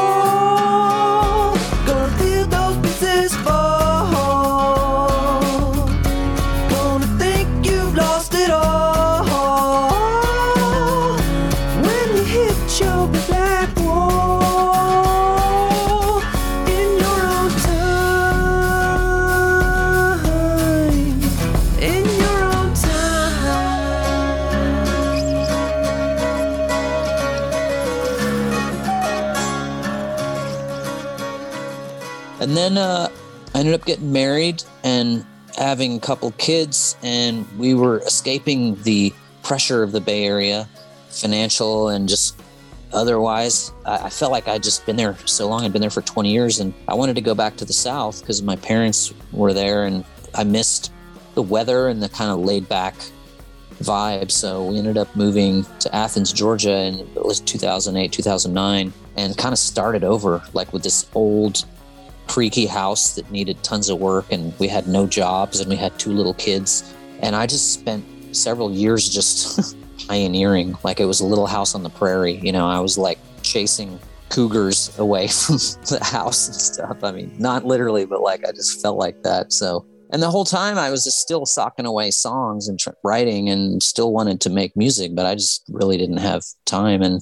And 32.44 32.58
then 32.58 32.78
uh, 32.78 33.08
I 33.56 33.60
ended 33.60 33.74
up 33.74 33.86
getting 33.86 34.12
married 34.12 34.66
and 34.84 35.26
having 35.58 35.96
a 35.96 36.00
couple 36.02 36.30
kids, 36.32 36.98
and 37.02 37.48
we 37.58 37.74
were 37.74 38.00
escaping 38.00 38.76
the 38.84 39.14
pressure 39.44 39.82
of 39.82 39.94
the 39.94 40.02
Bay 40.02 40.26
Area, 40.26 40.68
financial 41.10 41.88
and 41.88 42.10
just 42.10 42.38
otherwise. 42.92 43.72
I, 43.86 44.08
I 44.08 44.10
felt 44.10 44.34
like 44.34 44.50
I'd 44.50 44.62
just 44.62 44.86
been 44.86 44.98
there 44.98 45.16
so 45.24 45.48
long. 45.48 45.64
I'd 45.64 45.72
been 45.72 45.80
there 45.80 45.90
for 45.90 46.02
20 46.02 46.34
years, 46.34 46.60
and 46.60 46.74
I 46.90 46.96
wanted 46.96 47.16
to 47.16 47.22
go 47.22 47.34
back 47.34 47.56
to 47.58 47.66
the 47.66 47.72
South 47.72 48.20
because 48.20 48.44
my 48.44 48.58
parents 48.58 49.14
were 49.32 49.54
there, 49.54 49.86
and 49.86 50.04
I 50.36 50.44
missed 50.44 50.92
the 51.36 51.42
weather 51.42 51.88
and 51.88 52.04
the 52.04 52.10
kind 52.10 52.30
of 52.30 52.40
laid 52.40 52.68
back 52.68 52.96
vibe. 53.76 54.32
So 54.32 54.66
we 54.66 54.80
ended 54.80 54.98
up 54.98 55.16
moving 55.16 55.66
to 55.80 55.96
Athens, 55.96 56.34
Georgia, 56.34 56.94
was 57.16 57.40
2008, 57.40 58.12
2009, 58.12 58.92
and 59.16 59.38
kind 59.38 59.54
of 59.54 59.60
started 59.60 60.04
over 60.04 60.44
like 60.52 60.74
with 60.74 60.84
this 60.84 61.10
old 61.16 61.64
creaky 62.28 62.66
house 62.66 63.16
that 63.16 63.30
needed 63.32 63.62
tons 63.64 63.90
of 63.90 64.00
work 64.00 64.32
and 64.32 64.58
we 64.60 64.68
had 64.68 64.88
no 64.88 65.06
jobs 65.06 65.60
and 65.60 65.70
we 65.70 65.76
had 65.76 65.98
two 66.00 66.12
little 66.12 66.34
kids. 66.34 66.94
And 67.22 67.36
i 67.36 67.46
just 67.46 67.74
spent 67.74 68.04
several 68.36 68.72
years 68.72 69.10
just 69.10 69.78
pioneering. 70.08 70.76
Like 70.84 71.00
it 71.00 71.06
was 71.06 71.22
a 71.22 71.26
little 71.26 71.48
house 71.48 71.76
on 71.76 71.84
the 71.84 71.90
prairie 71.90 72.40
you 72.44 72.52
know 72.52 72.68
i 72.68 72.80
was 72.80 72.98
like 72.98 73.20
chasing 73.42 74.00
cougars 74.30 74.98
away 74.98 75.28
from 75.28 75.58
the 75.90 76.00
house 76.02 76.48
and 76.48 76.56
stuff. 76.56 77.04
I 77.04 77.12
mean 77.12 77.36
not 77.38 77.66
literally 77.66 78.06
but 78.06 78.22
like 78.22 78.46
i 78.46 78.52
just 78.52 78.82
felt 78.82 78.98
like 78.98 79.24
that. 79.24 79.54
So 79.54 79.86
and 80.12 80.22
the 80.22 80.30
whole 80.32 80.46
time 80.46 80.78
i 80.78 80.90
was 80.90 81.04
just 81.04 81.20
still 81.20 81.46
socking 81.46 81.86
away 81.86 82.12
songs 82.12 82.68
and 82.68 82.80
tr- 82.80 82.92
writing 83.04 83.50
and 83.50 83.82
still 83.82 84.14
wanted 84.14 84.42
to 84.42 84.50
make 84.50 84.78
music 84.78 85.16
but 85.16 85.26
i 85.26 85.34
just 85.36 85.64
really 85.70 85.98
didn't 85.98 86.18
have 86.18 86.44
time. 86.66 87.02
And 87.02 87.22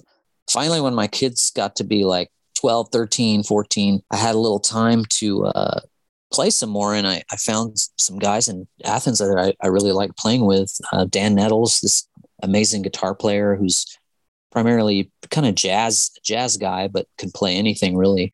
finally 0.50 0.82
when 0.82 0.94
my 0.94 1.08
kids 1.08 1.52
got 1.52 1.76
to 1.78 1.84
be 1.84 2.04
like 2.06 2.30
12, 2.62 2.90
13, 2.92 3.44
14, 3.44 4.02
I 4.12 4.18
had 4.18 4.36
a 4.36 4.40
little 4.40 4.60
time 4.60 5.04
to 5.06 5.46
uh, 5.46 5.80
play 6.32 6.52
some 6.52 6.70
more. 6.70 6.94
And 6.94 7.08
I, 7.08 7.24
I 7.32 7.36
found 7.38 7.78
some 7.98 8.20
guys 8.20 8.48
in 8.48 8.68
Athens 8.86 9.18
that 9.18 9.36
I, 9.36 9.66
I 9.66 9.70
really 9.70 9.92
like 9.92 10.16
playing 10.16 10.46
with. 10.46 10.72
Uh, 10.94 11.06
Dan 11.06 11.34
Nettles, 11.34 11.80
this 11.82 12.08
amazing 12.44 12.84
guitar 12.84 13.16
player 13.16 13.56
who's 13.56 13.86
primarily 14.52 15.12
kind 15.32 15.48
of 15.48 15.56
jazz 15.56 16.12
jazz 16.24 16.58
guy, 16.58 16.88
but 16.88 17.08
can 17.18 17.32
play 17.32 17.56
anything 17.56 17.98
really. 17.98 18.34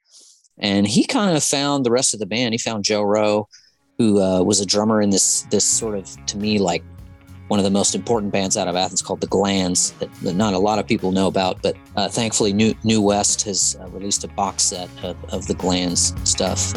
And 0.57 0.85
he 0.85 1.05
kind 1.05 1.37
of 1.37 1.43
found 1.43 1.85
the 1.85 1.91
rest 1.91 2.13
of 2.13 2.19
the 2.19 2.25
band. 2.25 2.53
He 2.53 2.57
found 2.57 2.83
Joe 2.83 3.03
Rowe, 3.03 3.47
who 3.97 4.21
uh, 4.21 4.41
was 4.43 4.59
a 4.59 4.65
drummer 4.65 5.01
in 5.01 5.09
this 5.09 5.43
this 5.43 5.63
sort 5.63 5.97
of 5.97 6.25
to 6.25 6.37
me 6.37 6.59
like 6.59 6.83
one 7.47 7.59
of 7.59 7.63
the 7.63 7.71
most 7.71 7.95
important 7.95 8.31
bands 8.31 8.57
out 8.57 8.67
of 8.67 8.75
Athens 8.75 9.01
called 9.01 9.21
the 9.21 9.27
Glands 9.27 9.91
that, 9.99 10.13
that 10.21 10.33
not 10.33 10.53
a 10.53 10.59
lot 10.59 10.79
of 10.79 10.87
people 10.87 11.11
know 11.11 11.27
about, 11.27 11.61
but 11.61 11.75
uh, 11.95 12.09
thankfully 12.09 12.53
New, 12.53 12.73
New 12.83 13.01
West 13.01 13.43
has 13.43 13.77
uh, 13.79 13.87
released 13.89 14.23
a 14.23 14.27
box 14.29 14.63
set 14.63 14.89
of, 15.03 15.17
of 15.33 15.47
the 15.47 15.53
Glands 15.53 16.13
stuff. 16.23 16.73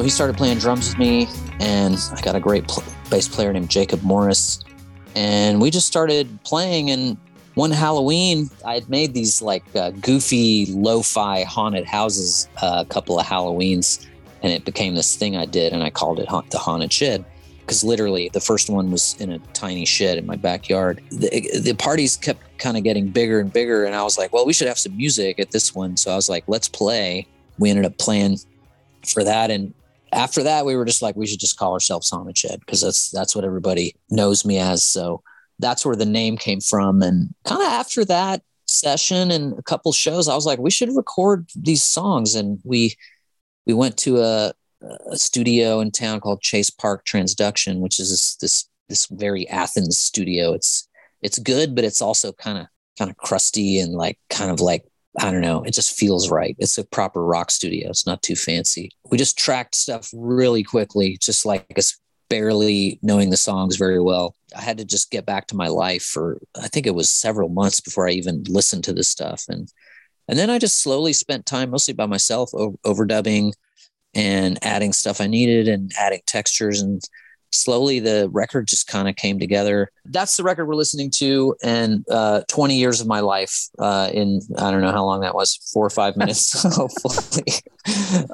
So 0.00 0.04
he 0.04 0.08
started 0.08 0.38
playing 0.38 0.56
drums 0.56 0.88
with 0.88 0.98
me, 0.98 1.28
and 1.58 1.94
I 2.16 2.22
got 2.22 2.34
a 2.34 2.40
great 2.40 2.66
pl- 2.66 2.82
bass 3.10 3.28
player 3.28 3.52
named 3.52 3.68
Jacob 3.68 4.02
Morris. 4.02 4.64
And 5.14 5.60
we 5.60 5.70
just 5.70 5.86
started 5.86 6.42
playing. 6.42 6.90
And 6.90 7.18
one 7.52 7.70
Halloween, 7.70 8.48
I 8.64 8.72
had 8.72 8.88
made 8.88 9.12
these 9.12 9.42
like 9.42 9.62
uh, 9.76 9.90
goofy 9.90 10.64
lo 10.70 11.02
fi 11.02 11.42
haunted 11.42 11.84
houses 11.84 12.48
uh, 12.62 12.82
a 12.86 12.88
couple 12.90 13.20
of 13.20 13.26
Halloweens, 13.26 14.06
and 14.42 14.50
it 14.50 14.64
became 14.64 14.94
this 14.94 15.16
thing 15.16 15.36
I 15.36 15.44
did, 15.44 15.74
and 15.74 15.82
I 15.82 15.90
called 15.90 16.18
it 16.18 16.28
ha- 16.30 16.44
the 16.50 16.56
Haunted 16.56 16.94
Shed. 16.94 17.22
Because 17.58 17.84
literally, 17.84 18.30
the 18.32 18.40
first 18.40 18.70
one 18.70 18.90
was 18.90 19.20
in 19.20 19.30
a 19.30 19.38
tiny 19.52 19.84
shed 19.84 20.16
in 20.16 20.24
my 20.24 20.36
backyard. 20.36 21.02
The, 21.10 21.60
the 21.60 21.74
parties 21.74 22.16
kept 22.16 22.40
kind 22.56 22.78
of 22.78 22.84
getting 22.84 23.08
bigger 23.08 23.38
and 23.38 23.52
bigger, 23.52 23.84
and 23.84 23.94
I 23.94 24.02
was 24.02 24.16
like, 24.16 24.32
well, 24.32 24.46
we 24.46 24.54
should 24.54 24.68
have 24.68 24.78
some 24.78 24.96
music 24.96 25.38
at 25.38 25.50
this 25.50 25.74
one. 25.74 25.98
So 25.98 26.10
I 26.10 26.16
was 26.16 26.30
like, 26.30 26.44
let's 26.46 26.70
play. 26.70 27.26
We 27.58 27.68
ended 27.68 27.84
up 27.84 27.98
playing 27.98 28.38
for 29.04 29.24
that. 29.24 29.50
And 29.50 29.74
after 30.12 30.42
that, 30.42 30.66
we 30.66 30.76
were 30.76 30.84
just 30.84 31.02
like, 31.02 31.16
we 31.16 31.26
should 31.26 31.40
just 31.40 31.58
call 31.58 31.72
ourselves 31.72 32.10
Haunted 32.10 32.36
Shed 32.36 32.60
because 32.60 32.80
that's 32.80 33.10
that's 33.10 33.34
what 33.34 33.44
everybody 33.44 33.94
knows 34.10 34.44
me 34.44 34.58
as. 34.58 34.84
So 34.84 35.22
that's 35.58 35.84
where 35.84 35.96
the 35.96 36.06
name 36.06 36.36
came 36.36 36.60
from. 36.60 37.02
And 37.02 37.34
kind 37.44 37.62
of 37.62 37.68
after 37.68 38.04
that 38.06 38.42
session 38.66 39.30
and 39.30 39.58
a 39.58 39.62
couple 39.62 39.92
shows, 39.92 40.28
I 40.28 40.34
was 40.34 40.46
like, 40.46 40.58
we 40.58 40.70
should 40.70 40.94
record 40.96 41.48
these 41.54 41.82
songs. 41.82 42.34
And 42.34 42.60
we 42.64 42.96
we 43.66 43.74
went 43.74 43.96
to 43.98 44.20
a, 44.20 44.52
a 45.10 45.16
studio 45.16 45.80
in 45.80 45.90
town 45.90 46.20
called 46.20 46.40
Chase 46.40 46.70
Park 46.70 47.04
Transduction, 47.04 47.80
which 47.80 48.00
is 48.00 48.10
this 48.10 48.36
this, 48.36 48.68
this 48.88 49.06
very 49.06 49.48
Athens 49.48 49.98
studio. 49.98 50.52
It's 50.52 50.88
it's 51.22 51.38
good, 51.38 51.74
but 51.74 51.84
it's 51.84 52.02
also 52.02 52.32
kind 52.32 52.58
of 52.58 52.66
kind 52.98 53.10
of 53.10 53.16
crusty 53.16 53.78
and 53.78 53.92
like 53.94 54.18
kind 54.28 54.50
of 54.50 54.60
like 54.60 54.84
I 55.18 55.30
don't 55.30 55.40
know. 55.40 55.62
It 55.62 55.74
just 55.74 55.96
feels 55.96 56.30
right. 56.30 56.54
It's 56.58 56.78
a 56.78 56.84
proper 56.84 57.24
rock 57.24 57.50
studio. 57.50 57.88
It's 57.90 58.06
not 58.06 58.22
too 58.22 58.36
fancy. 58.36 58.90
We 59.10 59.18
just 59.18 59.36
tracked 59.36 59.74
stuff 59.74 60.08
really 60.14 60.62
quickly, 60.62 61.18
just 61.20 61.44
like 61.44 61.66
us 61.76 61.98
barely 62.28 63.00
knowing 63.02 63.30
the 63.30 63.36
songs 63.36 63.76
very 63.76 64.00
well. 64.00 64.36
I 64.56 64.62
had 64.62 64.78
to 64.78 64.84
just 64.84 65.10
get 65.10 65.26
back 65.26 65.48
to 65.48 65.56
my 65.56 65.66
life 65.66 66.04
for 66.04 66.40
I 66.56 66.68
think 66.68 66.86
it 66.86 66.94
was 66.94 67.10
several 67.10 67.48
months 67.48 67.80
before 67.80 68.08
I 68.08 68.12
even 68.12 68.44
listened 68.48 68.84
to 68.84 68.92
this 68.92 69.08
stuff. 69.08 69.44
And 69.48 69.68
and 70.28 70.38
then 70.38 70.48
I 70.48 70.58
just 70.58 70.80
slowly 70.80 71.12
spent 71.12 71.44
time 71.44 71.70
mostly 71.70 71.92
by 71.92 72.06
myself 72.06 72.50
over, 72.54 72.76
overdubbing 72.86 73.52
and 74.14 74.58
adding 74.62 74.92
stuff 74.92 75.20
I 75.20 75.26
needed 75.26 75.66
and 75.66 75.90
adding 75.98 76.20
textures 76.26 76.80
and 76.80 77.02
slowly 77.52 78.00
the 78.00 78.28
record 78.32 78.66
just 78.66 78.86
kind 78.86 79.08
of 79.08 79.16
came 79.16 79.38
together. 79.38 79.90
That's 80.04 80.36
the 80.36 80.42
record 80.42 80.66
we're 80.66 80.74
listening 80.74 81.10
to, 81.16 81.56
and 81.62 82.04
uh, 82.10 82.42
20 82.48 82.76
years 82.76 83.00
of 83.00 83.06
my 83.06 83.20
life 83.20 83.68
uh, 83.78 84.10
in 84.12 84.40
I 84.58 84.70
don't 84.70 84.80
know 84.80 84.92
how 84.92 85.04
long 85.04 85.20
that 85.20 85.34
was, 85.34 85.56
four 85.72 85.84
or 85.84 85.90
five 85.90 86.16
minutes, 86.16 86.62
hopefully. 86.76 87.52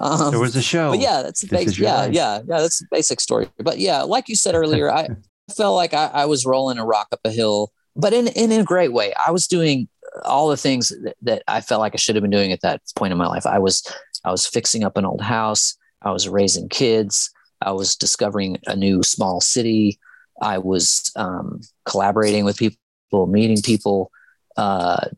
Um, 0.00 0.30
there 0.30 0.40
was 0.40 0.56
a 0.56 0.62
show. 0.62 0.90
But 0.90 1.00
yeah, 1.00 1.22
that's 1.22 1.40
the 1.40 1.48
basic. 1.48 1.78
Yeah, 1.78 1.94
life. 1.94 2.12
yeah, 2.12 2.36
yeah. 2.38 2.60
That's 2.60 2.80
the 2.80 2.86
basic 2.90 3.20
story. 3.20 3.48
But 3.58 3.78
yeah, 3.78 4.02
like 4.02 4.28
you 4.28 4.36
said 4.36 4.54
earlier, 4.54 4.90
I 4.90 5.08
felt 5.54 5.76
like 5.76 5.94
I, 5.94 6.06
I 6.06 6.24
was 6.26 6.44
rolling 6.44 6.78
a 6.78 6.84
rock 6.84 7.08
up 7.12 7.20
a 7.24 7.30
hill, 7.30 7.72
but 7.94 8.12
in, 8.12 8.28
in 8.28 8.52
in 8.52 8.60
a 8.60 8.64
great 8.64 8.92
way. 8.92 9.12
I 9.26 9.30
was 9.30 9.46
doing 9.46 9.88
all 10.24 10.48
the 10.48 10.56
things 10.56 10.88
that, 10.88 11.16
that 11.22 11.42
I 11.46 11.60
felt 11.60 11.80
like 11.80 11.94
I 11.94 11.98
should 11.98 12.16
have 12.16 12.22
been 12.22 12.30
doing 12.30 12.52
at 12.52 12.62
that 12.62 12.80
point 12.94 13.12
in 13.12 13.18
my 13.18 13.26
life. 13.26 13.46
I 13.46 13.58
was 13.58 13.82
I 14.24 14.30
was 14.30 14.46
fixing 14.46 14.84
up 14.84 14.96
an 14.96 15.04
old 15.04 15.20
house. 15.20 15.76
I 16.02 16.10
was 16.10 16.28
raising 16.28 16.68
kids. 16.68 17.30
I 17.66 17.72
was 17.72 17.96
discovering 17.96 18.58
a 18.66 18.76
new 18.76 19.02
small 19.02 19.40
city. 19.40 19.98
I 20.40 20.58
was 20.58 21.10
um, 21.16 21.60
collaborating 21.84 22.44
with 22.44 22.56
people, 22.56 23.26
meeting 23.26 23.60
people, 23.60 24.12
uh, 24.56 25.08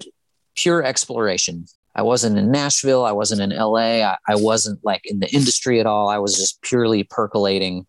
pure 0.56 0.82
exploration. 0.82 1.66
I 1.94 2.02
wasn't 2.02 2.38
in 2.38 2.50
Nashville. 2.50 3.04
I 3.04 3.12
wasn't 3.12 3.42
in 3.42 3.50
LA. 3.50 4.02
I, 4.02 4.16
I, 4.26 4.36
wasn't 4.36 4.82
like 4.82 5.02
in 5.04 5.20
the 5.20 5.28
industry 5.34 5.78
at 5.78 5.86
all. 5.86 6.08
I 6.08 6.18
was 6.18 6.36
just 6.36 6.62
purely 6.62 7.04
percolating 7.04 7.86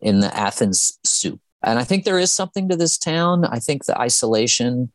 in 0.00 0.20
the 0.20 0.34
Athens 0.34 0.98
soup. 1.04 1.40
And 1.62 1.78
I 1.78 1.84
think 1.84 2.04
there 2.04 2.18
is 2.18 2.32
something 2.32 2.68
to 2.68 2.76
this 2.76 2.96
town. 2.96 3.44
I 3.44 3.58
think 3.58 3.84
the 3.84 3.98
isolation 3.98 4.90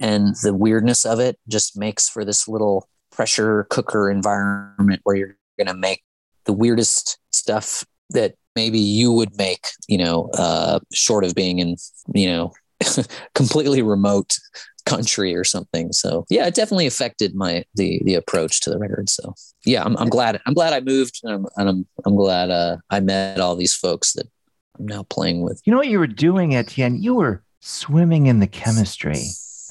and 0.00 0.34
the 0.42 0.52
weirdness 0.52 1.06
of 1.06 1.20
it 1.20 1.38
just 1.48 1.78
makes 1.78 2.08
for 2.08 2.24
this 2.24 2.48
little 2.48 2.88
pressure 3.10 3.66
cooker 3.70 4.10
environment 4.10 5.00
where 5.04 5.16
you're 5.16 5.36
going 5.56 5.68
to 5.68 5.74
make 5.74 6.02
the 6.44 6.52
weirdest 6.52 7.18
stuff 7.30 7.84
that 8.10 8.34
maybe 8.56 8.78
you 8.78 9.12
would 9.12 9.36
make, 9.36 9.66
you 9.88 9.98
know, 9.98 10.28
uh, 10.34 10.80
short 10.92 11.24
of 11.24 11.34
being 11.34 11.58
in, 11.58 11.76
you 12.14 12.26
know, 12.26 12.52
completely 13.34 13.82
remote 13.82 14.36
country 14.86 15.34
or 15.34 15.44
something. 15.44 15.92
So 15.92 16.24
yeah, 16.30 16.46
it 16.46 16.54
definitely 16.54 16.86
affected 16.86 17.34
my 17.34 17.64
the 17.74 18.00
the 18.04 18.14
approach 18.14 18.60
to 18.62 18.70
the 18.70 18.78
record. 18.78 19.08
So 19.08 19.34
yeah, 19.64 19.84
I'm, 19.84 19.96
I'm 19.98 20.08
glad 20.08 20.40
I'm 20.46 20.54
glad 20.54 20.72
I 20.72 20.80
moved 20.80 21.20
and 21.22 21.32
I'm 21.32 21.46
and 21.56 21.68
I'm, 21.68 21.86
I'm 22.04 22.16
glad 22.16 22.50
uh, 22.50 22.78
I 22.90 23.00
met 23.00 23.40
all 23.40 23.56
these 23.56 23.74
folks 23.74 24.14
that 24.14 24.26
I'm 24.78 24.86
now 24.86 25.04
playing 25.04 25.42
with. 25.42 25.60
You 25.64 25.72
know 25.72 25.78
what 25.78 25.88
you 25.88 25.98
were 25.98 26.06
doing, 26.06 26.54
Etienne? 26.54 27.00
You 27.00 27.14
were 27.14 27.42
swimming 27.60 28.26
in 28.26 28.40
the 28.40 28.46
chemistry. 28.46 29.22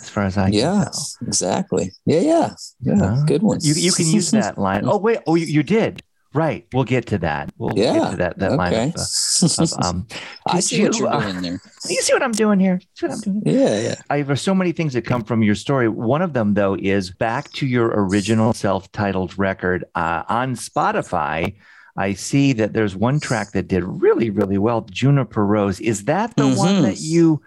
As 0.01 0.09
far 0.09 0.23
as 0.23 0.37
I 0.37 0.47
yeah, 0.47 0.85
exactly. 1.21 1.91
Yeah, 2.05 2.21
yeah, 2.21 2.53
yeah. 2.79 3.03
Uh, 3.03 3.25
Good 3.25 3.43
one. 3.43 3.59
You 3.61 3.73
you 3.73 3.91
can 3.91 4.07
use 4.07 4.31
that 4.31 4.57
line. 4.57 4.83
Oh 4.85 4.97
wait, 4.97 5.19
oh 5.27 5.35
you, 5.35 5.45
you 5.45 5.63
did. 5.63 6.01
Right. 6.33 6.67
We'll 6.73 6.83
get 6.83 7.07
to 7.07 7.17
that. 7.19 7.51
We'll 7.57 7.77
yeah. 7.77 7.93
get 7.93 8.11
to 8.11 8.17
that, 8.17 8.39
that 8.39 8.51
okay. 8.51 8.57
line 8.57 8.73
of, 8.73 8.95
uh, 8.95 9.63
of 9.63 9.73
um, 9.83 10.07
I 10.47 10.59
see 10.59 10.77
you, 10.77 10.85
what 10.85 10.99
you're 10.99 11.21
doing 11.21 11.41
there. 11.41 11.61
You 11.89 12.01
see 12.01 12.13
what 12.13 12.21
I'm 12.21 12.33
doing 12.33 12.59
here? 12.59 12.79
See 12.93 13.07
what 13.07 13.15
I'm 13.15 13.21
doing? 13.21 13.41
Yeah, 13.45 13.79
yeah. 13.79 13.95
I 14.09 14.17
have 14.17 14.39
so 14.39 14.53
many 14.53 14.71
things 14.71 14.93
that 14.93 15.05
come 15.05 15.23
from 15.23 15.41
your 15.41 15.55
story. 15.55 15.89
One 15.89 16.21
of 16.21 16.33
them, 16.33 16.53
though, 16.53 16.75
is 16.75 17.09
back 17.09 17.51
to 17.53 17.65
your 17.65 17.87
original 17.87 18.53
self-titled 18.53 19.39
record 19.39 19.85
uh, 19.95 20.23
on 20.27 20.55
Spotify. 20.55 21.55
I 21.97 22.13
see 22.13 22.53
that 22.53 22.73
there's 22.73 22.95
one 22.95 23.19
track 23.19 23.51
that 23.53 23.67
did 23.67 23.83
really, 23.83 24.29
really 24.29 24.57
well, 24.57 24.81
Juniper 24.81 25.45
Rose. 25.45 25.79
Is 25.79 26.05
that 26.05 26.35
the 26.35 26.43
mm-hmm. 26.43 26.57
one 26.57 26.81
that 26.83 26.99
you 26.99 27.41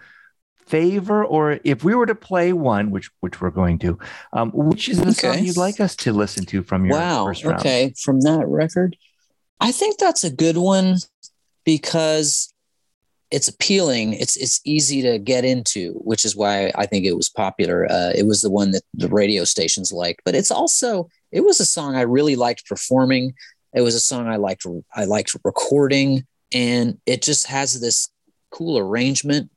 favor, 0.73 1.23
or 1.23 1.59
if 1.63 1.83
we 1.83 1.93
were 1.93 2.07
to 2.07 2.15
play 2.15 2.51
one, 2.51 2.89
which 2.89 3.11
which 3.19 3.39
we're 3.39 3.51
going 3.51 3.77
to, 3.77 3.99
um, 4.33 4.49
which 4.55 4.89
is 4.89 4.97
the 4.97 5.09
okay. 5.09 5.35
song 5.35 5.45
you'd 5.45 5.55
like 5.55 5.79
us 5.79 5.95
to 5.95 6.11
listen 6.11 6.45
to 6.47 6.63
from 6.63 6.83
your 6.83 6.97
wow, 6.97 7.27
first 7.27 7.43
round? 7.43 7.59
Okay, 7.59 7.93
from 8.03 8.21
that 8.21 8.43
record, 8.47 8.97
I 9.59 9.71
think 9.71 9.99
that's 9.99 10.23
a 10.23 10.31
good 10.31 10.57
one 10.57 10.97
because 11.63 12.51
it's 13.29 13.47
appealing. 13.47 14.13
It's 14.13 14.35
it's 14.35 14.61
easy 14.65 15.03
to 15.03 15.19
get 15.19 15.45
into, 15.45 15.93
which 16.03 16.25
is 16.25 16.35
why 16.35 16.71
I 16.73 16.87
think 16.87 17.05
it 17.05 17.15
was 17.15 17.29
popular. 17.29 17.85
Uh, 17.85 18.13
it 18.15 18.25
was 18.25 18.41
the 18.41 18.49
one 18.49 18.71
that 18.71 18.81
the 18.95 19.09
radio 19.09 19.43
stations 19.43 19.93
liked, 19.93 20.21
but 20.25 20.33
it's 20.33 20.49
also 20.49 21.07
it 21.31 21.41
was 21.41 21.59
a 21.59 21.67
song 21.67 21.95
I 21.95 22.01
really 22.01 22.35
liked 22.35 22.67
performing. 22.67 23.35
It 23.75 23.81
was 23.81 23.93
a 23.93 23.99
song 23.99 24.27
I 24.27 24.37
liked 24.37 24.65
I 24.95 25.05
liked 25.05 25.35
recording, 25.43 26.25
and 26.51 26.97
it 27.05 27.21
just 27.21 27.45
has 27.45 27.79
this 27.79 28.09
cool 28.49 28.79
arrangement 28.79 29.51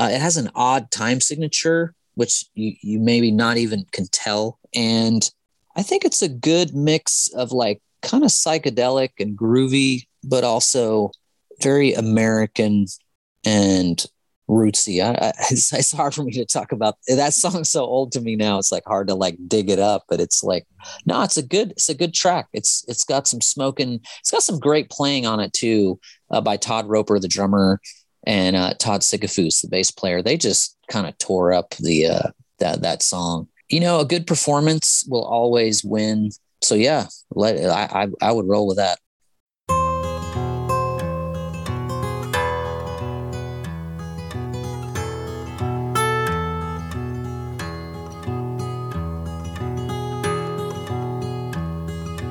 uh, 0.00 0.08
it 0.10 0.20
has 0.20 0.38
an 0.38 0.50
odd 0.54 0.90
time 0.90 1.20
signature, 1.20 1.94
which 2.14 2.46
you, 2.54 2.72
you 2.80 2.98
maybe 2.98 3.30
not 3.30 3.58
even 3.58 3.84
can 3.92 4.06
tell. 4.10 4.58
And 4.74 5.30
I 5.76 5.82
think 5.82 6.04
it's 6.04 6.22
a 6.22 6.28
good 6.28 6.74
mix 6.74 7.28
of 7.34 7.52
like 7.52 7.82
kind 8.00 8.24
of 8.24 8.30
psychedelic 8.30 9.10
and 9.18 9.36
groovy, 9.36 10.06
but 10.24 10.42
also 10.42 11.10
very 11.60 11.92
American 11.92 12.86
and 13.44 14.02
rootsy. 14.48 15.04
I, 15.04 15.26
I, 15.26 15.32
it's, 15.50 15.70
it's, 15.70 15.92
hard 15.92 16.14
for 16.14 16.24
me 16.24 16.32
to 16.32 16.46
talk 16.46 16.72
about 16.72 16.96
that 17.06 17.34
song's 17.34 17.70
so 17.70 17.84
old 17.84 18.12
to 18.12 18.22
me 18.22 18.36
now. 18.36 18.58
It's 18.58 18.72
like 18.72 18.84
hard 18.86 19.06
to 19.08 19.14
like 19.14 19.36
dig 19.48 19.68
it 19.68 19.78
up, 19.78 20.04
but 20.08 20.18
it's 20.18 20.42
like 20.42 20.66
no, 21.04 21.22
it's 21.22 21.36
a 21.36 21.42
good 21.42 21.72
it's 21.72 21.90
a 21.90 21.94
good 21.94 22.14
track. 22.14 22.48
It's 22.54 22.86
it's 22.88 23.04
got 23.04 23.28
some 23.28 23.42
smoking. 23.42 24.00
It's 24.20 24.30
got 24.30 24.42
some 24.42 24.58
great 24.58 24.88
playing 24.88 25.26
on 25.26 25.40
it 25.40 25.52
too 25.52 26.00
uh, 26.30 26.40
by 26.40 26.56
Todd 26.56 26.88
Roper, 26.88 27.18
the 27.18 27.28
drummer, 27.28 27.80
and 28.24 28.56
uh, 28.56 28.74
Todd 28.74 29.00
Sickafoose, 29.00 29.62
the 29.62 29.68
bass 29.68 29.90
player, 29.90 30.22
they 30.22 30.36
just 30.36 30.76
kind 30.88 31.06
of 31.06 31.16
tore 31.18 31.52
up 31.52 31.74
the 31.80 32.06
uh, 32.06 32.30
that 32.58 32.82
that 32.82 33.02
song. 33.02 33.48
You 33.68 33.80
know, 33.80 34.00
a 34.00 34.04
good 34.04 34.26
performance 34.26 35.04
will 35.08 35.24
always 35.24 35.84
win. 35.84 36.30
So 36.62 36.74
yeah, 36.74 37.06
let 37.34 37.56
I 37.70 38.04
I, 38.04 38.28
I 38.28 38.32
would 38.32 38.46
roll 38.46 38.66
with 38.66 38.76
that. 38.76 38.98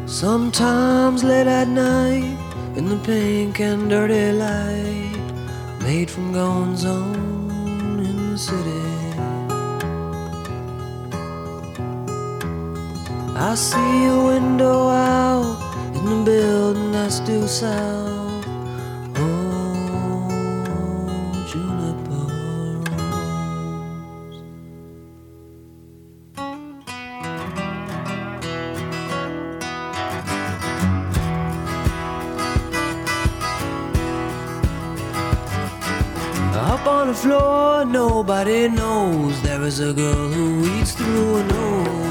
Sometimes 0.06 1.23
late 1.23 1.47
at 1.47 1.69
night 1.69 2.38
in 2.75 2.89
the 2.89 2.97
pink 3.06 3.62
and 3.62 3.89
dirty 3.89 4.34
light 4.34 5.08
made 5.89 6.12
from 6.12 6.32
goings 6.32 6.86
on 6.86 7.15
in 8.10 8.15
the 8.32 8.38
city. 8.38 8.86
I 13.36 13.56
see 13.56 14.06
a 14.06 14.17
window 14.32 14.80
out 14.89 15.58
in 15.95 16.06
the 16.06 16.17
building 16.23 16.91
that's 16.91 17.19
due 17.21 17.47
south. 17.47 18.18
Floor, 37.21 37.84
nobody 37.86 38.69
knows 38.69 39.41
there 39.41 39.62
is 39.63 39.79
a 39.79 39.93
girl 39.93 40.29
who 40.29 40.65
eats 40.79 40.93
through 40.93 41.38
a 41.38 41.43
nose. 41.43 42.10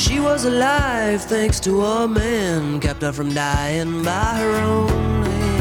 She 0.00 0.20
was 0.20 0.44
alive 0.44 1.22
thanks 1.24 1.58
to 1.60 1.82
a 1.84 2.06
man, 2.08 2.78
kept 2.80 3.02
her 3.02 3.12
from 3.12 3.34
dying 3.34 4.02
by 4.04 4.36
her 4.36 4.54
own 4.64 5.24
hand. 5.24 5.52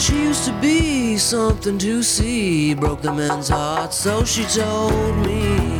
She 0.00 0.22
used 0.22 0.44
to 0.46 0.52
be 0.60 1.18
something 1.18 1.78
to 1.78 2.02
see, 2.02 2.74
broke 2.74 3.02
the 3.02 3.12
man's 3.12 3.48
heart, 3.48 3.92
so 3.92 4.24
she 4.24 4.44
told 4.44 5.16
me. 5.26 5.79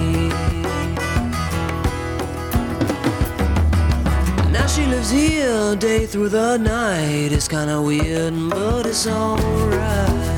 Lives 5.10 5.28
here 5.28 5.76
day 5.76 6.06
through 6.06 6.28
the 6.28 6.56
night. 6.56 7.32
It's 7.32 7.48
kinda 7.48 7.80
weird, 7.82 8.34
but 8.50 8.86
it's 8.86 9.06
alright. 9.06 10.29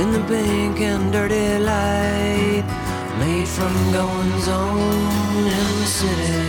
In 0.00 0.12
the 0.12 0.20
pink 0.28 0.80
and 0.80 1.12
dirty 1.12 1.58
light, 1.58 2.64
made 3.18 3.48
from 3.48 3.74
goings 3.92 4.46
on 4.46 5.46
in 5.58 5.68
the 5.80 5.86
city. 5.86 6.47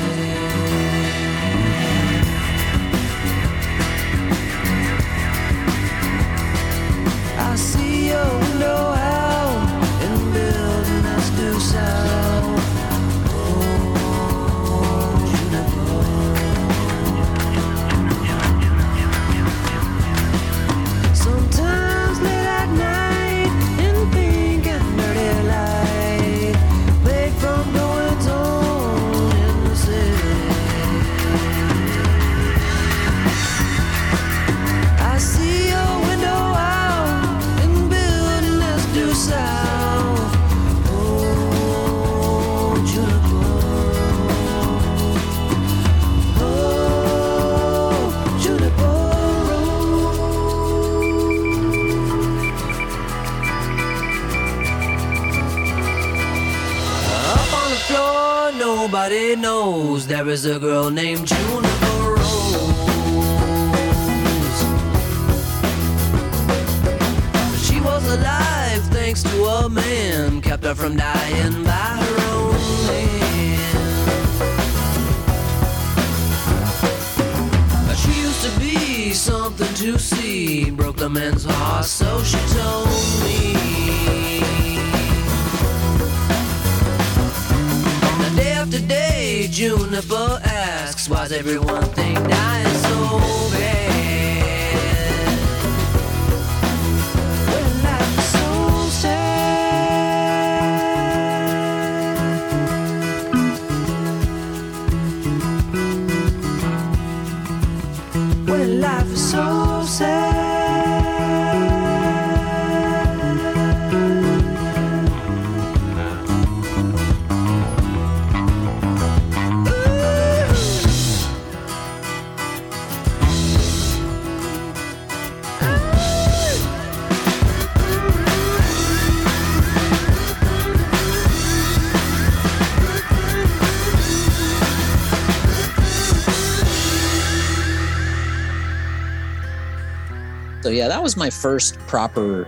So 140.62 140.69
yeah, 140.69 140.88
that 140.88 141.02
was 141.02 141.15
my 141.15 141.30
first 141.30 141.78
proper 141.88 142.48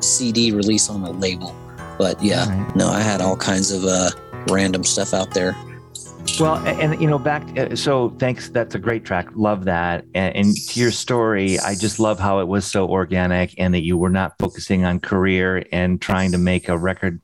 CD 0.00 0.52
release 0.52 0.88
on 0.88 1.02
a 1.02 1.10
label. 1.10 1.54
But 1.98 2.22
yeah, 2.22 2.44
Alright. 2.44 2.76
no, 2.76 2.88
I 2.88 3.00
had 3.00 3.20
all 3.20 3.36
kinds 3.36 3.70
of 3.70 3.84
uh, 3.84 4.10
random 4.48 4.84
stuff 4.84 5.14
out 5.14 5.34
there. 5.34 5.56
Well, 6.38 6.56
and, 6.66 7.00
you 7.00 7.08
know, 7.08 7.18
back. 7.18 7.58
Uh, 7.58 7.74
so 7.74 8.10
thanks. 8.18 8.50
That's 8.50 8.74
a 8.74 8.78
great 8.78 9.04
track. 9.04 9.28
Love 9.34 9.64
that. 9.64 10.04
And, 10.14 10.36
and 10.36 10.56
to 10.68 10.80
your 10.80 10.90
story, 10.90 11.58
I 11.58 11.74
just 11.74 11.98
love 11.98 12.20
how 12.20 12.40
it 12.40 12.46
was 12.46 12.66
so 12.66 12.86
organic 12.86 13.54
and 13.58 13.74
that 13.74 13.82
you 13.82 13.96
were 13.96 14.10
not 14.10 14.34
focusing 14.38 14.84
on 14.84 15.00
career 15.00 15.64
and 15.72 16.00
trying 16.00 16.30
to 16.32 16.38
make 16.38 16.68
a 16.68 16.78
record 16.78 17.20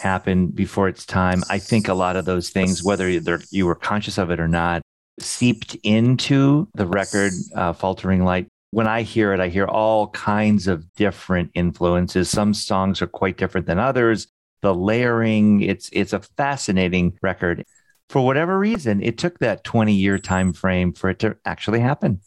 happen 0.00 0.48
before 0.48 0.88
its 0.88 1.06
time. 1.06 1.42
I 1.48 1.58
think 1.58 1.88
a 1.88 1.94
lot 1.94 2.16
of 2.16 2.24
those 2.24 2.50
things, 2.50 2.82
whether 2.82 3.08
you 3.08 3.66
were 3.66 3.74
conscious 3.74 4.18
of 4.18 4.30
it 4.30 4.40
or 4.40 4.48
not, 4.48 4.82
seeped 5.20 5.76
into 5.82 6.68
the 6.74 6.86
record, 6.86 7.32
uh, 7.54 7.72
Faltering 7.72 8.24
Light. 8.24 8.48
When 8.70 8.86
I 8.86 9.02
hear 9.02 9.32
it, 9.32 9.40
I 9.40 9.48
hear 9.48 9.66
all 9.66 10.08
kinds 10.08 10.68
of 10.68 10.92
different 10.94 11.50
influences. 11.54 12.28
Some 12.28 12.52
songs 12.52 13.00
are 13.00 13.06
quite 13.06 13.38
different 13.38 13.66
than 13.66 13.78
others. 13.78 14.26
The 14.60 14.74
layering, 14.74 15.62
it's 15.62 15.88
it's 15.92 16.12
a 16.12 16.20
fascinating 16.20 17.16
record 17.22 17.64
for 18.08 18.24
whatever 18.24 18.58
reason, 18.58 19.02
it 19.02 19.18
took 19.18 19.38
that 19.40 19.64
20 19.64 19.92
year 19.94 20.18
time 20.18 20.52
frame 20.52 20.92
for 20.92 21.10
it 21.10 21.18
to 21.20 21.36
actually 21.44 21.80
happen. 21.80 22.20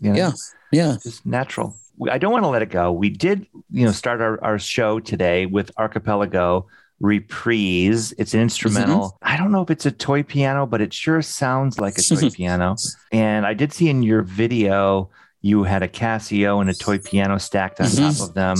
You 0.00 0.12
know, 0.12 0.16
Yeah. 0.16 0.32
Yeah. 0.72 0.96
Just 1.02 1.24
natural. 1.26 1.76
I 2.10 2.18
don't 2.18 2.32
want 2.32 2.44
to 2.44 2.48
let 2.48 2.62
it 2.62 2.70
go. 2.70 2.90
We 2.90 3.10
did, 3.10 3.46
you 3.70 3.84
know, 3.84 3.92
start 3.92 4.20
our, 4.20 4.42
our 4.42 4.58
show 4.58 4.98
today 4.98 5.46
with 5.46 5.70
Archipelago 5.76 6.66
Reprise. 7.00 8.12
It's 8.18 8.34
an 8.34 8.40
instrumental. 8.40 9.10
Mm-hmm. 9.10 9.28
I 9.28 9.36
don't 9.36 9.52
know 9.52 9.62
if 9.62 9.70
it's 9.70 9.86
a 9.86 9.92
toy 9.92 10.22
piano, 10.22 10.66
but 10.66 10.80
it 10.80 10.92
sure 10.92 11.20
sounds 11.22 11.78
like 11.78 11.98
a 11.98 12.02
toy 12.02 12.30
piano. 12.34 12.76
And 13.12 13.46
I 13.46 13.54
did 13.54 13.72
see 13.72 13.88
in 13.88 14.02
your 14.02 14.22
video, 14.22 15.10
you 15.42 15.64
had 15.64 15.82
a 15.82 15.88
Casio 15.88 16.60
and 16.60 16.70
a 16.70 16.74
toy 16.74 16.98
piano 16.98 17.38
stacked 17.38 17.80
on 17.80 17.86
Mhm. 17.86 18.18
top 18.18 18.28
of 18.28 18.34
them. 18.34 18.56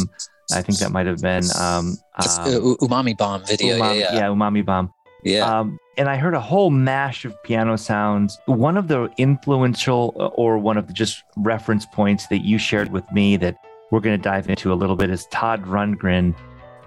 I 0.53 0.61
think 0.61 0.79
that 0.81 0.91
might 0.91 1.07
have 1.07 1.21
been 1.23 1.45
um, 1.59 1.97
um, 2.17 2.77
Umami 2.83 3.17
Bomb 3.17 3.45
video. 3.47 3.79
umami, 3.79 4.01
yeah. 4.01 4.15
Yeah. 4.15 4.23
umami 4.29 4.65
bomb. 4.65 4.93
Yeah. 5.25 5.61
Um, 5.61 5.79
and 5.97 6.09
I 6.11 6.17
heard 6.17 6.35
a 6.35 6.41
whole 6.41 6.69
mash 6.71 7.25
of 7.25 7.33
piano 7.45 7.77
sounds. 7.77 8.39
One 8.47 8.77
of 8.77 8.89
the 8.89 9.09
influential 9.19 10.15
uh, 10.19 10.27
or 10.27 10.59
one 10.59 10.77
of 10.77 10.89
the 10.89 10.93
just 10.93 11.23
reference 11.37 11.87
points 11.87 12.27
that 12.27 12.45
you 12.45 12.59
shared 12.59 12.91
with 12.93 13.05
me 13.13 13.37
that 13.39 13.57
we're 13.91 14.01
going 14.01 14.19
to 14.19 14.23
dive 14.23 14.49
into 14.51 14.73
a 14.73 14.75
little 14.75 14.97
bit 14.97 15.11
is 15.11 15.27
Todd 15.27 15.65
Rundgren. 15.65 16.35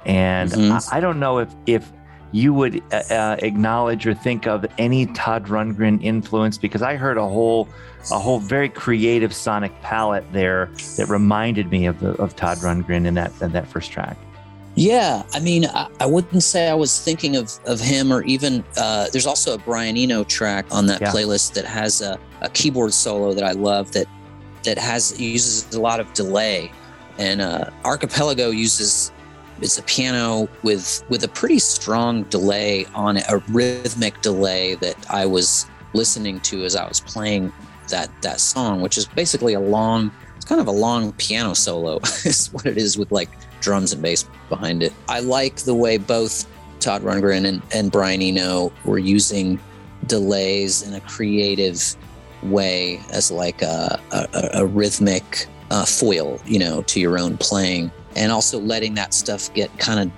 And 0.05 0.51
Mhm. 0.51 0.91
I, 0.91 0.97
I 0.97 0.99
don't 0.99 1.19
know 1.19 1.39
if 1.39 1.49
if 1.65 1.91
you 2.35 2.53
would 2.53 2.83
uh, 2.91 2.97
uh, 3.13 3.37
acknowledge 3.39 4.05
or 4.05 4.13
think 4.13 4.45
of 4.45 4.65
any 4.77 5.05
Todd 5.07 5.45
Rundgren 5.45 6.03
influence 6.03 6.57
because 6.57 6.81
I 6.81 6.97
heard 6.97 7.17
a 7.17 7.25
whole 7.25 7.69
a 8.11 8.19
whole 8.19 8.39
very 8.39 8.67
creative 8.67 9.33
sonic 9.33 9.71
palette 9.81 10.25
there 10.33 10.69
that 10.97 11.07
reminded 11.07 11.71
me 11.71 11.85
of 11.85 12.01
the 12.01 12.09
of 12.21 12.35
Todd 12.35 12.57
Rundgren 12.57 13.05
in 13.05 13.13
that 13.13 13.31
in 13.41 13.53
that 13.53 13.67
first 13.67 13.89
track. 13.89 14.17
Yeah, 14.75 15.23
I 15.33 15.39
mean, 15.39 15.67
I, 15.67 15.87
I 16.01 16.05
wouldn't 16.05 16.43
say 16.43 16.67
I 16.67 16.73
was 16.73 16.99
thinking 16.99 17.37
of 17.37 17.57
of 17.65 17.79
him 17.79 18.11
or 18.11 18.21
even. 18.23 18.65
Uh, 18.75 19.07
there's 19.13 19.25
also 19.25 19.53
a 19.53 19.57
Brian 19.57 19.95
Eno 19.95 20.25
track 20.25 20.65
on 20.71 20.87
that 20.87 20.99
Yeah. 20.99 21.11
playlist 21.13 21.53
that 21.53 21.63
has 21.63 22.01
a, 22.01 22.19
a 22.41 22.49
keyboard 22.49 22.93
solo 22.93 23.33
that 23.33 23.45
I 23.45 23.53
love 23.53 23.93
that 23.93 24.07
that 24.63 24.77
has 24.77 25.17
uses 25.17 25.73
a 25.73 25.79
lot 25.79 26.01
of 26.01 26.11
delay, 26.13 26.69
and 27.17 27.39
uh, 27.39 27.69
Archipelago 27.85 28.49
uses 28.49 29.13
it's 29.61 29.77
a 29.77 29.83
piano 29.83 30.49
with 30.63 31.03
with 31.09 31.23
a 31.23 31.27
pretty 31.27 31.59
strong 31.59 32.23
delay 32.23 32.85
on 32.93 33.17
it, 33.17 33.25
a 33.29 33.37
rhythmic 33.49 34.21
delay 34.21 34.75
that 34.75 34.95
I 35.09 35.25
was 35.25 35.65
listening 35.93 36.39
to 36.41 36.63
as 36.65 36.75
I 36.75 36.87
was 36.87 36.99
playing 36.99 37.53
that 37.89 38.09
that 38.21 38.39
song, 38.39 38.81
which 38.81 38.97
is 38.97 39.05
basically 39.05 39.53
a 39.53 39.59
long. 39.59 40.11
It's 40.35 40.45
kind 40.45 40.59
of 40.59 40.67
a 40.67 40.71
long 40.71 41.13
piano 41.13 41.53
solo, 41.53 41.99
is 42.25 42.49
what 42.51 42.65
it 42.65 42.77
is 42.77 42.97
with 42.97 43.11
like 43.11 43.29
drums 43.61 43.93
and 43.93 44.01
bass 44.01 44.25
behind 44.49 44.83
it. 44.83 44.93
I 45.07 45.21
like 45.21 45.57
the 45.57 45.73
way 45.73 45.97
both 45.97 46.45
Todd 46.79 47.01
Rundgren 47.01 47.45
and, 47.45 47.61
and 47.73 47.91
Brian 47.91 48.21
Eno 48.21 48.71
were 48.83 48.99
using 48.99 49.59
delays 50.07 50.83
in 50.83 50.93
a 50.93 51.01
creative 51.01 51.95
way 52.43 53.01
as 53.11 53.31
like 53.31 53.61
a, 53.61 53.99
a, 54.11 54.49
a 54.53 54.65
rhythmic 54.65 55.47
uh, 55.71 55.85
foil, 55.85 56.39
you 56.45 56.59
know, 56.59 56.83
to 56.83 56.99
your 56.99 57.17
own 57.17 57.37
playing, 57.37 57.91
and 58.15 58.31
also 58.31 58.59
letting 58.59 58.93
that 58.95 59.13
stuff 59.13 59.53
get 59.53 59.75
kind 59.77 59.99
of 59.99 60.11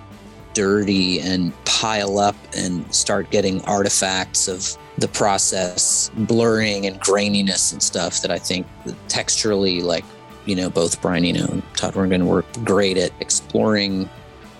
dirty 0.53 1.19
and 1.19 1.53
pile 1.65 2.17
up 2.17 2.36
and 2.55 2.93
start 2.93 3.29
getting 3.29 3.63
artifacts 3.65 4.47
of 4.47 4.75
the 4.97 5.07
process, 5.07 6.10
blurring 6.15 6.88
and 6.88 6.99
graininess 6.99 7.71
and 7.71 7.81
stuff 7.81 8.21
that 8.21 8.31
I 8.31 8.39
think 8.39 8.65
texturally, 9.07 9.83
like 9.83 10.05
you 10.45 10.55
know, 10.55 10.69
both 10.69 11.01
Brian 11.01 11.25
Eno 11.25 11.45
and 11.45 11.62
Todd 11.75 11.93
Rundgren 11.93 12.25
were 12.25 12.43
great 12.63 12.97
at 12.97 13.12
exploring 13.19 14.10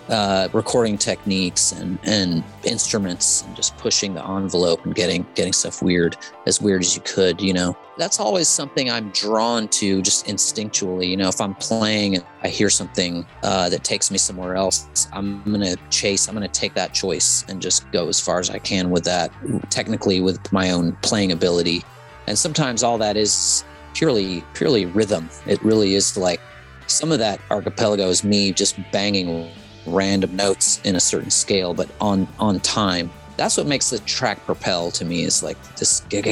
uh, 0.08 0.48
recording 0.52 0.96
techniques 0.96 1.72
and, 1.72 1.98
and 2.04 2.42
instruments 2.64 3.42
and 3.42 3.54
just 3.54 3.76
pushing 3.76 4.14
the 4.14 4.24
envelope 4.24 4.84
and 4.84 4.94
getting 4.94 5.26
getting 5.34 5.52
stuff 5.52 5.82
weird 5.82 6.16
as 6.46 6.60
weird 6.60 6.80
as 6.80 6.96
you 6.96 7.02
could 7.02 7.40
you 7.40 7.52
know? 7.52 7.76
That's 7.96 8.20
always 8.20 8.48
something 8.48 8.90
i'm 8.90 9.10
drawn 9.10 9.68
to 9.68 10.00
just 10.02 10.26
instinctually 10.26 11.08
you 11.08 11.16
know? 11.16 11.28
If 11.28 11.40
i'm 11.40 11.54
playing 11.54 12.16
and 12.16 12.24
i 12.42 12.48
hear 12.48 12.70
something 12.70 13.26
uh, 13.42 13.68
that 13.68 13.84
takes 13.84 14.10
me 14.10 14.18
somewhere 14.18 14.56
else 14.56 15.08
i'm 15.12 15.42
gonna 15.44 15.76
chase 15.90 16.28
i'm 16.28 16.34
gonna 16.34 16.48
take 16.48 16.74
that 16.74 16.92
choice 16.94 17.44
and 17.48 17.60
just 17.60 17.90
go 17.92 18.08
as 18.08 18.20
far 18.20 18.38
as 18.38 18.50
i 18.50 18.58
can 18.58 18.90
with 18.90 19.04
that 19.04 19.30
technically 19.70 20.20
with 20.20 20.52
my 20.52 20.70
own 20.70 20.92
playing 21.02 21.32
ability. 21.32 21.84
And 22.26 22.38
sometimes 22.38 22.82
all 22.82 22.98
that 22.98 23.16
is 23.16 23.64
purely 23.94 24.42
purely 24.54 24.86
rhythm. 24.86 25.28
It 25.46 25.62
really 25.64 25.94
is 25.94 26.16
like 26.16 26.40
some 26.86 27.12
of 27.12 27.18
that 27.18 27.40
archipelago 27.50 28.08
is 28.08 28.24
me 28.24 28.52
just 28.52 28.78
banging 28.92 29.50
random 29.88 30.36
notes 30.36 30.80
in 30.84 30.96
a 30.96 31.00
certain 31.00 31.30
scale, 31.30 31.74
but 31.74 31.88
on 32.00 32.28
on 32.38 32.60
time. 32.60 33.10
That's 33.36 33.56
what 33.56 33.66
makes 33.66 33.90
the 33.90 33.98
track 34.00 34.44
propel 34.46 34.90
to 34.92 35.04
me 35.04 35.22
is 35.22 35.42
like 35.42 35.56
this 35.76 36.02
you 36.10 36.22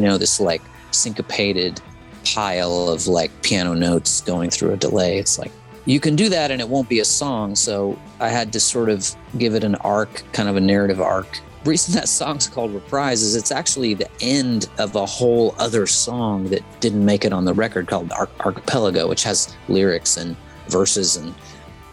know 0.00 0.18
this 0.18 0.40
like 0.40 0.62
syncopated 0.92 1.80
pile 2.24 2.88
of 2.88 3.06
like 3.06 3.30
piano 3.42 3.74
notes 3.74 4.20
going 4.22 4.50
through 4.50 4.72
a 4.72 4.76
delay. 4.76 5.18
It's 5.18 5.38
like 5.38 5.52
you 5.86 6.00
can 6.00 6.16
do 6.16 6.28
that 6.30 6.50
and 6.50 6.60
it 6.60 6.68
won't 6.68 6.88
be 6.88 7.00
a 7.00 7.04
song. 7.04 7.54
So 7.54 7.98
I 8.20 8.28
had 8.28 8.52
to 8.54 8.60
sort 8.60 8.88
of 8.88 9.14
give 9.38 9.54
it 9.54 9.64
an 9.64 9.74
arc, 9.76 10.22
kind 10.32 10.48
of 10.48 10.56
a 10.56 10.60
narrative 10.60 11.00
arc. 11.00 11.40
The 11.64 11.70
reason 11.70 11.94
that 11.94 12.08
song's 12.08 12.46
called 12.46 12.74
Reprise 12.74 13.22
is 13.22 13.36
it's 13.36 13.50
actually 13.50 13.94
the 13.94 14.08
end 14.20 14.68
of 14.78 14.96
a 14.96 15.06
whole 15.06 15.54
other 15.58 15.86
song 15.86 16.44
that 16.50 16.62
didn't 16.80 17.04
make 17.04 17.24
it 17.24 17.32
on 17.32 17.44
the 17.44 17.54
record 17.54 17.86
called 17.86 18.12
Ar- 18.12 18.28
Archipelago, 18.40 19.08
which 19.08 19.22
has 19.24 19.54
lyrics 19.68 20.16
and 20.16 20.36
verses 20.68 21.16
and 21.16 21.34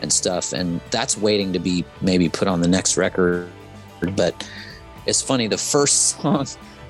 and 0.01 0.11
stuff. 0.11 0.53
And 0.53 0.81
that's 0.89 1.17
waiting 1.17 1.53
to 1.53 1.59
be 1.59 1.85
maybe 2.01 2.27
put 2.27 2.47
on 2.47 2.61
the 2.61 2.67
next 2.67 2.97
record. 2.97 3.49
But 4.15 4.47
it's 5.05 5.21
funny 5.21 5.47
the 5.47 5.57
first 5.57 6.07
song 6.21 6.47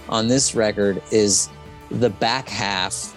on 0.10 0.28
this 0.28 0.56
record 0.56 1.02
is 1.12 1.50
the 1.90 2.10
back 2.10 2.48
half 2.48 3.16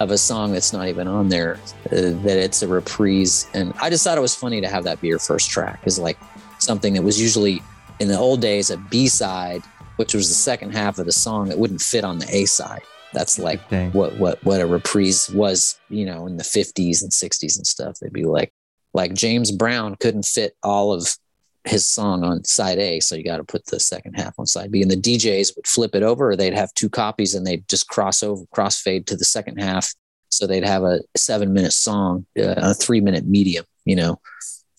of 0.00 0.10
a 0.10 0.18
song 0.18 0.52
that's 0.52 0.72
not 0.72 0.88
even 0.88 1.06
on 1.06 1.28
there 1.28 1.58
uh, 1.86 1.90
that 1.90 2.36
it's 2.38 2.62
a 2.62 2.68
reprise. 2.68 3.46
And 3.54 3.72
i 3.80 3.88
just 3.88 4.04
thought 4.04 4.18
it 4.18 4.22
was 4.22 4.34
funny 4.34 4.60
to 4.60 4.68
have 4.68 4.84
that 4.84 5.00
be 5.00 5.08
your 5.08 5.18
first 5.18 5.50
track 5.50 5.86
is 5.86 5.98
like 5.98 6.18
something 6.58 6.94
that 6.94 7.02
was 7.02 7.20
usually 7.20 7.62
in 8.00 8.08
the 8.08 8.18
old 8.18 8.40
days 8.40 8.70
a 8.70 8.76
b-side 8.76 9.62
which 9.96 10.14
was 10.14 10.28
the 10.28 10.34
second 10.34 10.72
half 10.72 10.98
of 10.98 11.06
the 11.06 11.12
song 11.12 11.48
that 11.48 11.58
wouldn't 11.58 11.80
fit 11.80 12.02
on 12.04 12.18
the 12.18 12.26
a 12.34 12.44
side 12.46 12.82
that's 13.12 13.38
like 13.38 13.60
what 13.92 14.16
what 14.18 14.42
what 14.44 14.60
a 14.60 14.66
reprise 14.66 15.30
was 15.30 15.78
you 15.88 16.06
know 16.06 16.26
in 16.26 16.36
the 16.36 16.42
50s 16.44 17.02
and 17.02 17.10
60s 17.10 17.56
and 17.56 17.66
stuff. 17.66 17.98
They'd 18.00 18.12
be 18.12 18.24
like 18.24 18.52
like 18.94 19.14
james 19.14 19.50
brown 19.50 19.96
couldn't 19.96 20.26
fit 20.26 20.56
all 20.62 20.92
of 20.92 21.16
his 21.64 21.86
song 21.86 22.24
on 22.24 22.42
side 22.42 22.78
a 22.78 22.98
so 22.98 23.14
you 23.14 23.22
got 23.22 23.36
to 23.36 23.44
put 23.44 23.64
the 23.66 23.78
second 23.78 24.14
half 24.14 24.34
on 24.38 24.46
side 24.46 24.72
b. 24.72 24.82
And 24.82 24.90
the 24.90 24.96
djs 24.96 25.54
would 25.54 25.66
flip 25.66 25.94
it 25.94 26.02
over. 26.02 26.30
Or 26.30 26.36
they'd 26.36 26.54
have 26.54 26.74
two 26.74 26.88
copies 26.88 27.34
and 27.34 27.46
they'd 27.46 27.68
just 27.68 27.88
cross 27.88 28.22
over 28.22 28.44
crossfade 28.54 29.06
to 29.06 29.16
the 29.16 29.24
second 29.24 29.58
half. 29.58 29.94
So 30.28 30.46
they'd 30.46 30.64
have 30.64 30.82
a 30.82 31.00
seven 31.16 31.52
minute 31.52 31.72
song 31.72 32.26
uh, 32.38 32.54
a 32.56 32.74
three 32.74 33.00
minute 33.00 33.26
medium 33.26 33.64
you 33.84 33.96
know. 33.96 34.20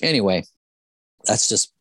Anyway 0.01 0.43
that's 1.25 1.47
just 1.47 1.71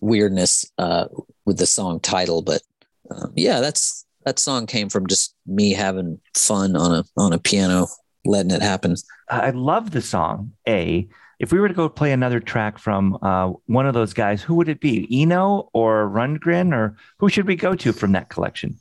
weirdness 0.00 0.70
uh 0.78 1.06
with 1.44 1.58
the 1.58 1.66
song 1.66 1.98
title 1.98 2.40
but 2.40 2.62
um, 3.10 3.32
yeah 3.34 3.58
that's 3.60 4.06
that 4.28 4.38
song 4.38 4.66
came 4.66 4.90
from 4.90 5.06
just 5.06 5.34
me 5.46 5.72
having 5.72 6.20
fun 6.34 6.76
on 6.76 6.94
a 6.94 7.04
on 7.16 7.32
a 7.32 7.38
piano, 7.38 7.86
letting 8.26 8.50
it 8.50 8.60
happen. 8.60 8.94
I 9.30 9.50
love 9.50 9.90
the 9.90 10.02
song. 10.02 10.52
A. 10.68 11.08
If 11.38 11.52
we 11.52 11.60
were 11.60 11.68
to 11.68 11.74
go 11.74 11.88
play 11.88 12.12
another 12.12 12.40
track 12.40 12.78
from 12.78 13.16
uh, 13.22 13.52
one 13.66 13.86
of 13.86 13.94
those 13.94 14.12
guys, 14.12 14.42
who 14.42 14.56
would 14.56 14.68
it 14.68 14.80
be? 14.80 15.08
Eno 15.10 15.70
or 15.72 16.08
Rundgren, 16.08 16.74
or 16.74 16.96
who 17.18 17.28
should 17.28 17.46
we 17.46 17.56
go 17.56 17.74
to 17.76 17.92
from 17.92 18.12
that 18.12 18.28
collection? 18.28 18.76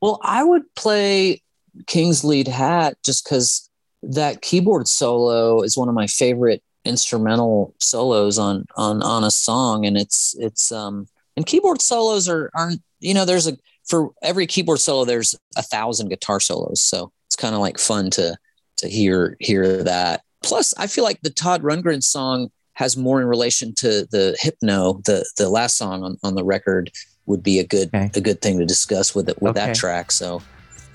Well, 0.00 0.18
I 0.22 0.42
would 0.42 0.62
play 0.74 1.42
King's 1.86 2.24
Lead 2.24 2.48
Hat 2.48 2.96
just 3.04 3.24
because 3.24 3.70
that 4.02 4.40
keyboard 4.40 4.88
solo 4.88 5.62
is 5.62 5.76
one 5.76 5.90
of 5.90 5.94
my 5.94 6.06
favorite 6.06 6.62
instrumental 6.84 7.74
solos 7.78 8.38
on 8.38 8.64
on 8.76 9.02
on 9.02 9.22
a 9.22 9.30
song, 9.30 9.86
and 9.86 9.96
it's 9.96 10.34
it's 10.40 10.72
um 10.72 11.06
and 11.36 11.46
keyboard 11.46 11.80
solos 11.80 12.28
are 12.28 12.50
aren't 12.54 12.82
you 12.98 13.14
know 13.14 13.24
there's 13.24 13.46
a 13.46 13.56
for 13.90 14.10
every 14.22 14.46
keyboard 14.46 14.78
solo 14.78 15.04
there's 15.04 15.34
a 15.56 15.62
thousand 15.62 16.08
guitar 16.08 16.40
solos, 16.40 16.80
so 16.80 17.10
it's 17.26 17.36
kind 17.36 17.54
of 17.54 17.60
like 17.60 17.78
fun 17.78 18.10
to 18.10 18.36
to 18.78 18.88
hear 18.88 19.36
hear 19.40 19.82
that. 19.82 20.22
Plus, 20.42 20.72
I 20.78 20.86
feel 20.86 21.04
like 21.04 21.20
the 21.22 21.30
Todd 21.30 21.62
Rundgren 21.62 22.02
song 22.02 22.50
has 22.74 22.96
more 22.96 23.20
in 23.20 23.26
relation 23.26 23.74
to 23.74 24.06
the 24.10 24.36
Hypno, 24.40 25.00
the 25.04 25.28
the 25.36 25.50
last 25.50 25.76
song 25.76 26.02
on, 26.02 26.16
on 26.22 26.34
the 26.34 26.44
record 26.44 26.90
would 27.26 27.42
be 27.42 27.58
a 27.58 27.64
good 27.66 27.88
Okay. 27.94 28.10
a 28.14 28.20
good 28.20 28.40
thing 28.40 28.58
to 28.58 28.64
discuss 28.64 29.14
with 29.14 29.28
it 29.28 29.40
with 29.42 29.56
Okay. 29.56 29.66
that 29.66 29.74
track. 29.76 30.12
So 30.12 30.40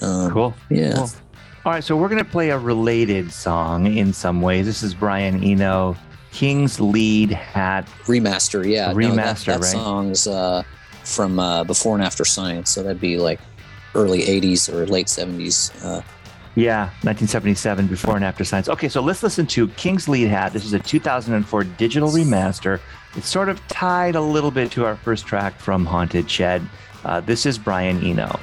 um, 0.02 0.32
Cool. 0.32 0.54
Yeah. 0.70 0.94
Cool. 0.96 1.10
All 1.66 1.72
right, 1.72 1.84
so 1.84 1.96
we're 1.98 2.10
going 2.10 2.24
to 2.24 2.30
play 2.30 2.50
a 2.52 2.60
related 2.60 3.32
song 3.32 3.88
in 3.98 4.14
some 4.14 4.40
ways. 4.42 4.66
This 4.68 4.84
is 4.84 4.94
Brian 4.94 5.44
Eno, 5.44 5.96
King's 6.32 6.80
Lead 6.80 7.32
Hat. 7.32 7.88
remaster. 8.06 8.64
Yeah, 8.68 8.92
no, 8.92 9.16
that, 9.16 9.38
Remaster, 9.38 9.46
that 9.46 9.62
right? 9.62 9.72
song's 9.72 10.28
uh, 10.28 10.62
from 11.06 11.40
uh, 11.40 11.64
before 11.64 11.96
and 11.96 12.04
after 12.04 12.26
science, 12.26 12.72
so 12.72 12.84
that'd 12.84 13.00
be 13.02 13.18
like 13.18 13.40
early 13.94 14.22
'80s 14.24 14.72
or 14.74 14.86
late 14.88 15.08
'70s. 15.08 15.72
Uh, 15.84 16.02
Yeah, 16.56 16.86
1977, 17.04 17.88
before 17.88 18.16
and 18.16 18.24
after 18.24 18.46
science. 18.46 18.70
Okay, 18.70 18.88
so 18.88 19.02
let's 19.02 19.22
listen 19.24 19.46
to 19.48 19.68
King's 19.70 20.08
Lead 20.08 20.30
Hat. 20.30 20.54
This 20.54 20.64
is 20.64 20.72
a 20.74 20.80
2004 20.80 21.64
digital 21.64 22.10
remaster. 22.10 22.80
It's 23.18 23.28
sort 23.28 23.50
of 23.50 23.66
tied 23.68 24.16
a 24.16 24.22
little 24.22 24.52
bit 24.52 24.72
to 24.72 24.86
our 24.86 24.96
first 24.96 25.26
track 25.26 25.60
from 25.60 25.86
Haunted 25.86 26.30
Shed. 26.32 26.62
Uh, 27.04 27.20
this 27.20 27.46
is 27.46 27.58
Brian 27.58 28.02
Eno. 28.04 28.40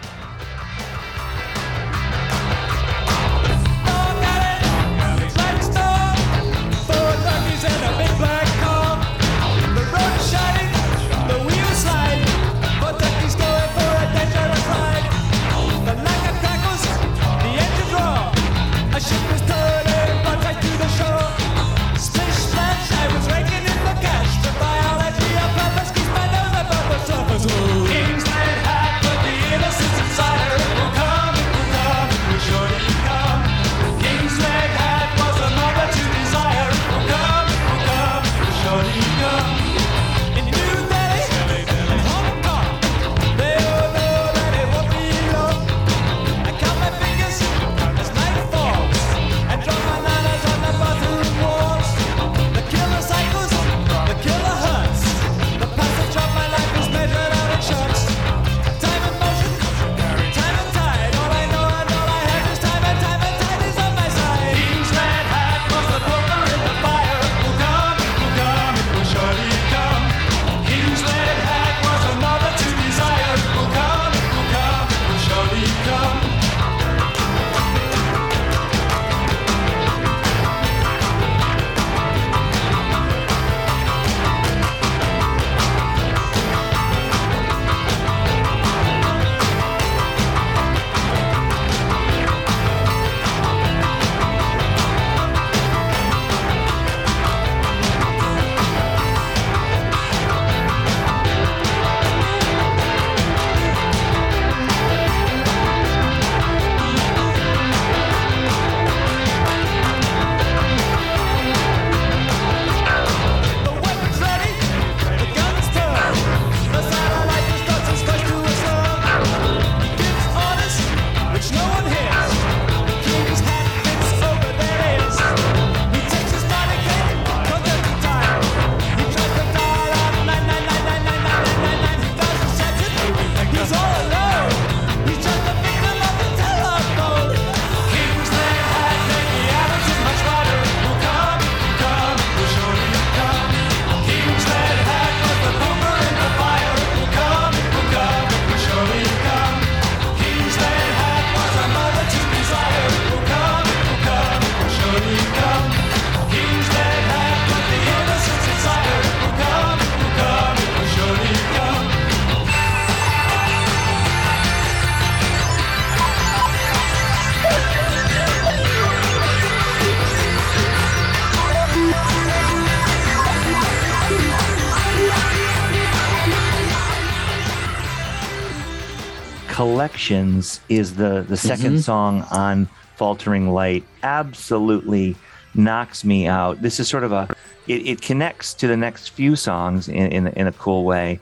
Collections 180.13 180.61
is 180.69 180.95
the 180.97 181.25
the 181.29 181.37
2nd 181.37 181.77
Mhm. 181.77 181.83
song 181.83 182.27
on 182.31 182.69
Faltering 182.97 183.51
Light. 183.51 183.85
Absolutely 184.03 185.17
knocks 185.55 186.05
me 186.05 186.27
out. 186.27 186.61
This 186.61 186.79
is 186.81 186.89
sort 186.89 187.05
of 187.05 187.13
a 187.13 187.29
it, 187.67 187.87
it 187.87 188.03
connects 188.03 188.55
to 188.55 188.67
the 188.67 188.77
next 188.77 189.11
few 189.11 189.37
songs 189.37 189.89
in, 189.89 190.13
in 190.13 190.27
in 190.29 190.47
a 190.47 190.53
cool 190.53 190.85
way. 190.85 191.21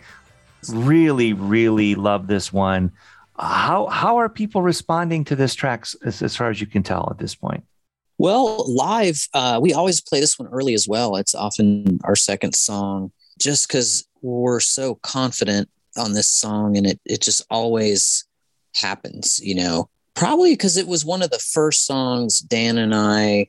Really, 0.68 1.32
really 1.32 1.94
love 1.94 2.26
this 2.26 2.52
one. 2.52 2.90
How 3.38 3.86
how 3.86 4.16
are 4.16 4.28
people 4.28 4.62
responding 4.62 5.24
to 5.26 5.36
this 5.36 5.54
track 5.54 5.86
as, 6.04 6.20
as 6.22 6.34
far 6.36 6.50
as 6.50 6.60
you 6.60 6.66
can 6.66 6.82
tell 6.82 7.08
at 7.10 7.18
this 7.18 7.34
point? 7.34 7.62
Well, 8.18 8.70
live, 8.74 9.28
uh, 9.32 9.60
we 9.62 9.72
always 9.72 10.00
play 10.02 10.20
this 10.20 10.38
one 10.38 10.48
early 10.48 10.74
as 10.74 10.86
well. 10.86 11.16
It's 11.16 11.34
often 11.34 12.00
our 12.04 12.16
second 12.16 12.54
song, 12.54 13.12
just 13.38 13.66
because 13.68 14.04
we're 14.20 14.60
so 14.60 14.96
confident 14.96 15.70
on 15.96 16.12
this 16.12 16.26
song, 16.28 16.76
and 16.76 16.86
it 16.86 17.00
it 17.06 17.20
just 17.22 17.42
always 17.50 18.24
happens. 18.74 19.40
You 19.42 19.56
know, 19.56 19.88
probably 20.14 20.52
because 20.52 20.76
it 20.76 20.86
was 20.86 21.04
one 21.04 21.22
of 21.22 21.30
the 21.30 21.38
first 21.38 21.86
songs 21.86 22.40
Dan 22.40 22.78
and 22.78 22.94
I 22.94 23.48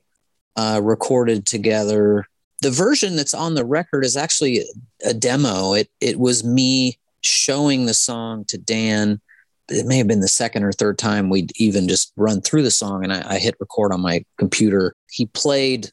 uh, 0.55 0.79
recorded 0.83 1.45
together. 1.45 2.25
The 2.61 2.71
version 2.71 3.15
that's 3.15 3.33
on 3.33 3.55
the 3.55 3.65
record 3.65 4.05
is 4.05 4.15
actually 4.15 4.63
a 5.03 5.13
demo. 5.13 5.73
It 5.73 5.89
it 5.99 6.19
was 6.19 6.43
me 6.43 6.99
showing 7.21 7.85
the 7.85 7.93
song 7.93 8.45
to 8.45 8.57
Dan 8.57 9.21
it 9.71 9.85
may 9.85 9.97
have 9.97 10.07
been 10.07 10.19
the 10.19 10.27
second 10.27 10.63
or 10.63 10.71
third 10.71 10.97
time 10.97 11.29
we'd 11.29 11.51
even 11.55 11.87
just 11.87 12.11
run 12.17 12.41
through 12.41 12.63
the 12.63 12.71
song 12.71 13.03
and 13.03 13.13
I, 13.13 13.35
I 13.35 13.39
hit 13.39 13.55
record 13.59 13.93
on 13.93 14.01
my 14.01 14.25
computer. 14.37 14.95
He 15.09 15.27
played 15.27 15.91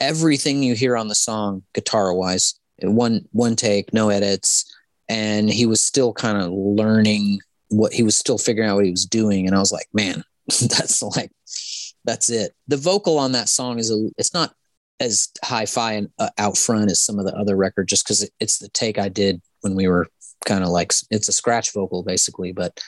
everything 0.00 0.62
you 0.62 0.74
hear 0.74 0.96
on 0.96 1.08
the 1.08 1.14
song 1.14 1.62
guitar 1.74 2.12
wise, 2.14 2.58
one 2.82 3.28
one 3.32 3.56
take, 3.56 3.92
no 3.92 4.08
edits, 4.08 4.74
and 5.08 5.50
he 5.50 5.66
was 5.66 5.80
still 5.80 6.12
kind 6.12 6.38
of 6.38 6.50
learning 6.50 7.40
what 7.70 7.92
he 7.92 8.02
was 8.02 8.16
still 8.16 8.38
figuring 8.38 8.68
out 8.68 8.76
what 8.76 8.84
he 8.84 8.90
was 8.90 9.06
doing. 9.06 9.46
And 9.46 9.56
I 9.56 9.58
was 9.58 9.72
like, 9.72 9.86
man, 9.92 10.22
that's 10.60 11.02
like 11.02 11.32
that's 12.04 12.30
it. 12.30 12.54
The 12.68 12.76
vocal 12.76 13.18
on 13.18 13.32
that 13.32 13.48
song 13.48 13.78
is 13.78 13.90
a 13.90 14.10
it's 14.18 14.34
not 14.34 14.52
as 15.00 15.28
hi-fi 15.42 15.92
and 15.92 16.08
uh, 16.18 16.28
out 16.36 16.58
front 16.58 16.90
as 16.90 17.00
some 17.00 17.18
of 17.18 17.24
the 17.24 17.34
other 17.34 17.56
record 17.56 17.88
just 17.88 18.04
because 18.04 18.22
it, 18.22 18.30
it's 18.38 18.58
the 18.58 18.68
take 18.68 18.98
I 18.98 19.08
did 19.08 19.40
when 19.62 19.74
we 19.74 19.88
were 19.88 20.06
kind 20.44 20.62
of 20.62 20.70
like 20.70 20.92
it's 21.10 21.28
a 21.28 21.32
scratch 21.32 21.72
vocal 21.72 22.02
basically, 22.02 22.52
but 22.52 22.78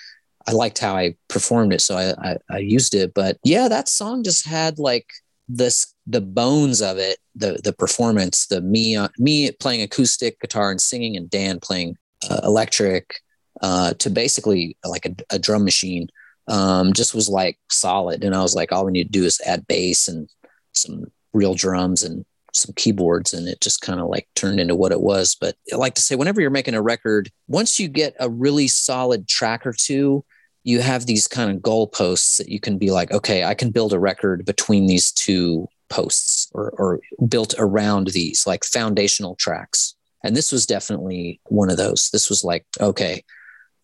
I 0.46 0.52
liked 0.52 0.78
how 0.78 0.96
I 0.96 1.14
performed 1.28 1.72
it, 1.72 1.80
so 1.80 1.96
I, 1.96 2.32
I, 2.32 2.36
I 2.50 2.58
used 2.58 2.94
it. 2.94 3.14
But 3.14 3.38
yeah, 3.44 3.68
that 3.68 3.88
song 3.88 4.24
just 4.24 4.46
had 4.46 4.78
like 4.78 5.06
this 5.48 5.94
the 6.06 6.20
bones 6.20 6.82
of 6.82 6.98
it, 6.98 7.18
the 7.34 7.60
the 7.62 7.72
performance, 7.72 8.46
the 8.46 8.60
me 8.60 8.96
uh, 8.96 9.08
me 9.18 9.52
playing 9.52 9.82
acoustic 9.82 10.40
guitar 10.40 10.70
and 10.70 10.80
singing, 10.80 11.16
and 11.16 11.30
Dan 11.30 11.60
playing 11.60 11.96
uh, 12.28 12.40
electric 12.42 13.20
uh, 13.62 13.94
to 13.94 14.10
basically 14.10 14.76
like 14.84 15.06
a, 15.06 15.14
a 15.30 15.38
drum 15.38 15.64
machine. 15.64 16.08
Um, 16.48 16.92
just 16.92 17.14
was 17.14 17.28
like 17.28 17.58
solid, 17.70 18.24
and 18.24 18.34
I 18.34 18.42
was 18.42 18.54
like, 18.54 18.72
all 18.72 18.84
we 18.84 18.92
need 18.92 19.04
to 19.04 19.18
do 19.20 19.24
is 19.24 19.40
add 19.46 19.66
bass 19.66 20.08
and 20.08 20.28
some 20.72 21.04
real 21.32 21.54
drums 21.54 22.02
and 22.02 22.24
some 22.54 22.74
keyboards 22.74 23.32
and 23.32 23.48
it 23.48 23.58
just 23.62 23.80
kind 23.80 23.98
of 23.98 24.08
like 24.08 24.28
turned 24.34 24.60
into 24.60 24.74
what 24.74 24.92
it 24.92 25.00
was. 25.00 25.34
But 25.34 25.56
i 25.72 25.76
like 25.76 25.94
to 25.94 26.02
say 26.02 26.16
whenever 26.16 26.40
you're 26.40 26.50
making 26.50 26.74
a 26.74 26.82
record 26.82 27.30
once 27.48 27.80
you 27.80 27.88
get 27.88 28.14
a 28.20 28.28
really 28.28 28.68
solid 28.68 29.26
track 29.28 29.66
or 29.66 29.72
two 29.72 30.24
you 30.64 30.80
have 30.80 31.06
these 31.06 31.26
kind 31.26 31.50
of 31.50 31.62
goalposts 31.62 32.36
that 32.36 32.48
you 32.48 32.60
can 32.60 32.76
be 32.76 32.90
like 32.90 33.10
okay 33.10 33.44
i 33.44 33.54
can 33.54 33.70
build 33.70 33.92
a 33.94 33.98
record 33.98 34.44
between 34.44 34.86
these 34.86 35.10
two 35.10 35.66
posts 35.92 36.50
or, 36.54 36.70
or 36.78 37.00
built 37.28 37.54
around 37.58 38.08
these 38.08 38.46
like 38.46 38.64
foundational 38.64 39.36
tracks. 39.36 39.94
And 40.24 40.34
this 40.34 40.50
was 40.50 40.64
definitely 40.64 41.40
one 41.44 41.70
of 41.70 41.76
those. 41.76 42.08
This 42.12 42.28
was 42.30 42.42
like 42.42 42.64
okay 42.80 43.22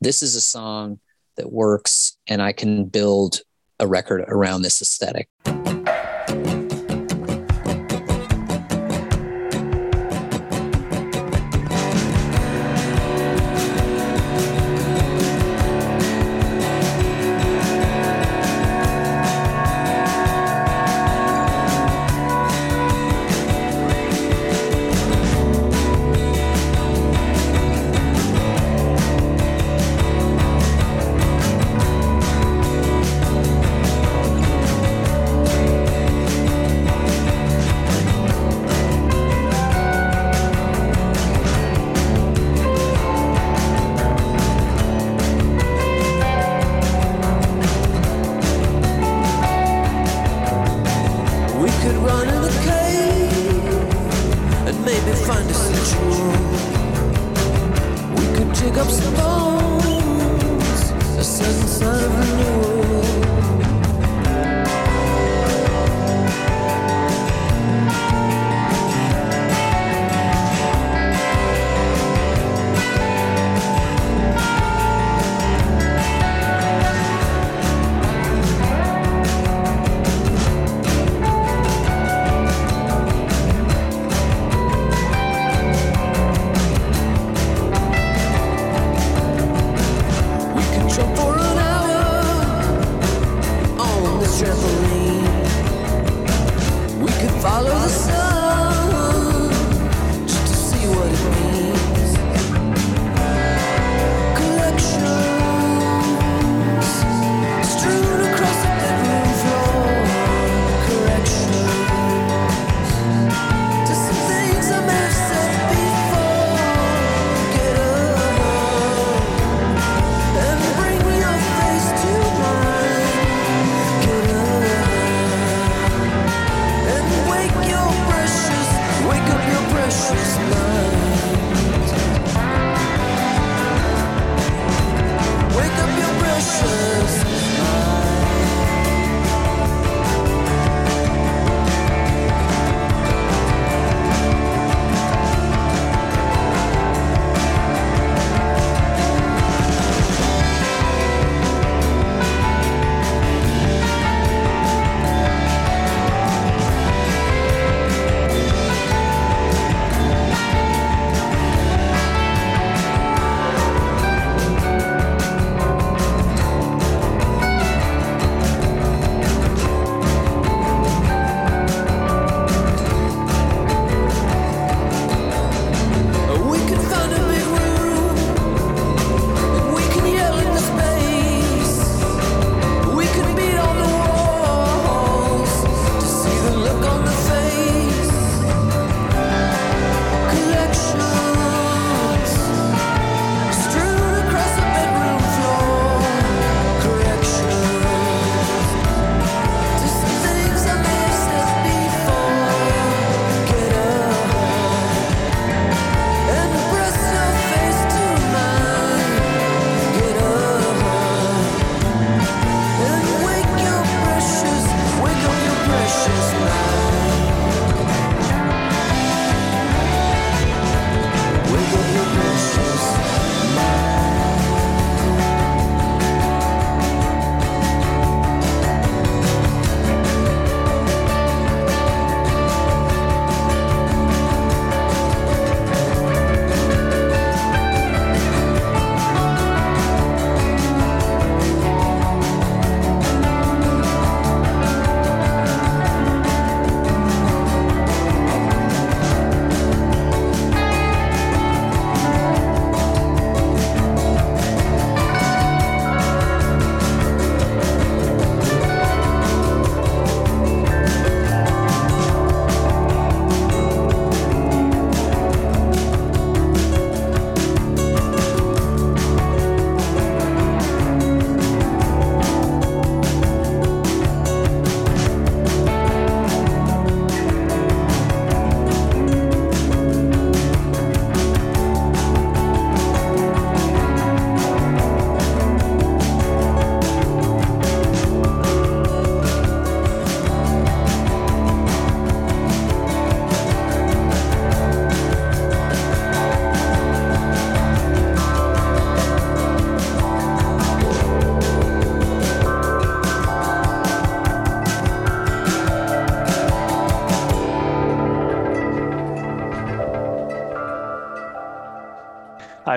this 0.00 0.22
is 0.22 0.34
a 0.34 0.40
song 0.40 0.98
that 1.36 1.52
works 1.52 2.16
and 2.26 2.42
i 2.42 2.52
can 2.52 2.84
build 2.84 3.40
a 3.80 3.86
record 3.86 4.24
around 4.28 4.62
this 4.62 4.82
aesthetic 4.82 5.28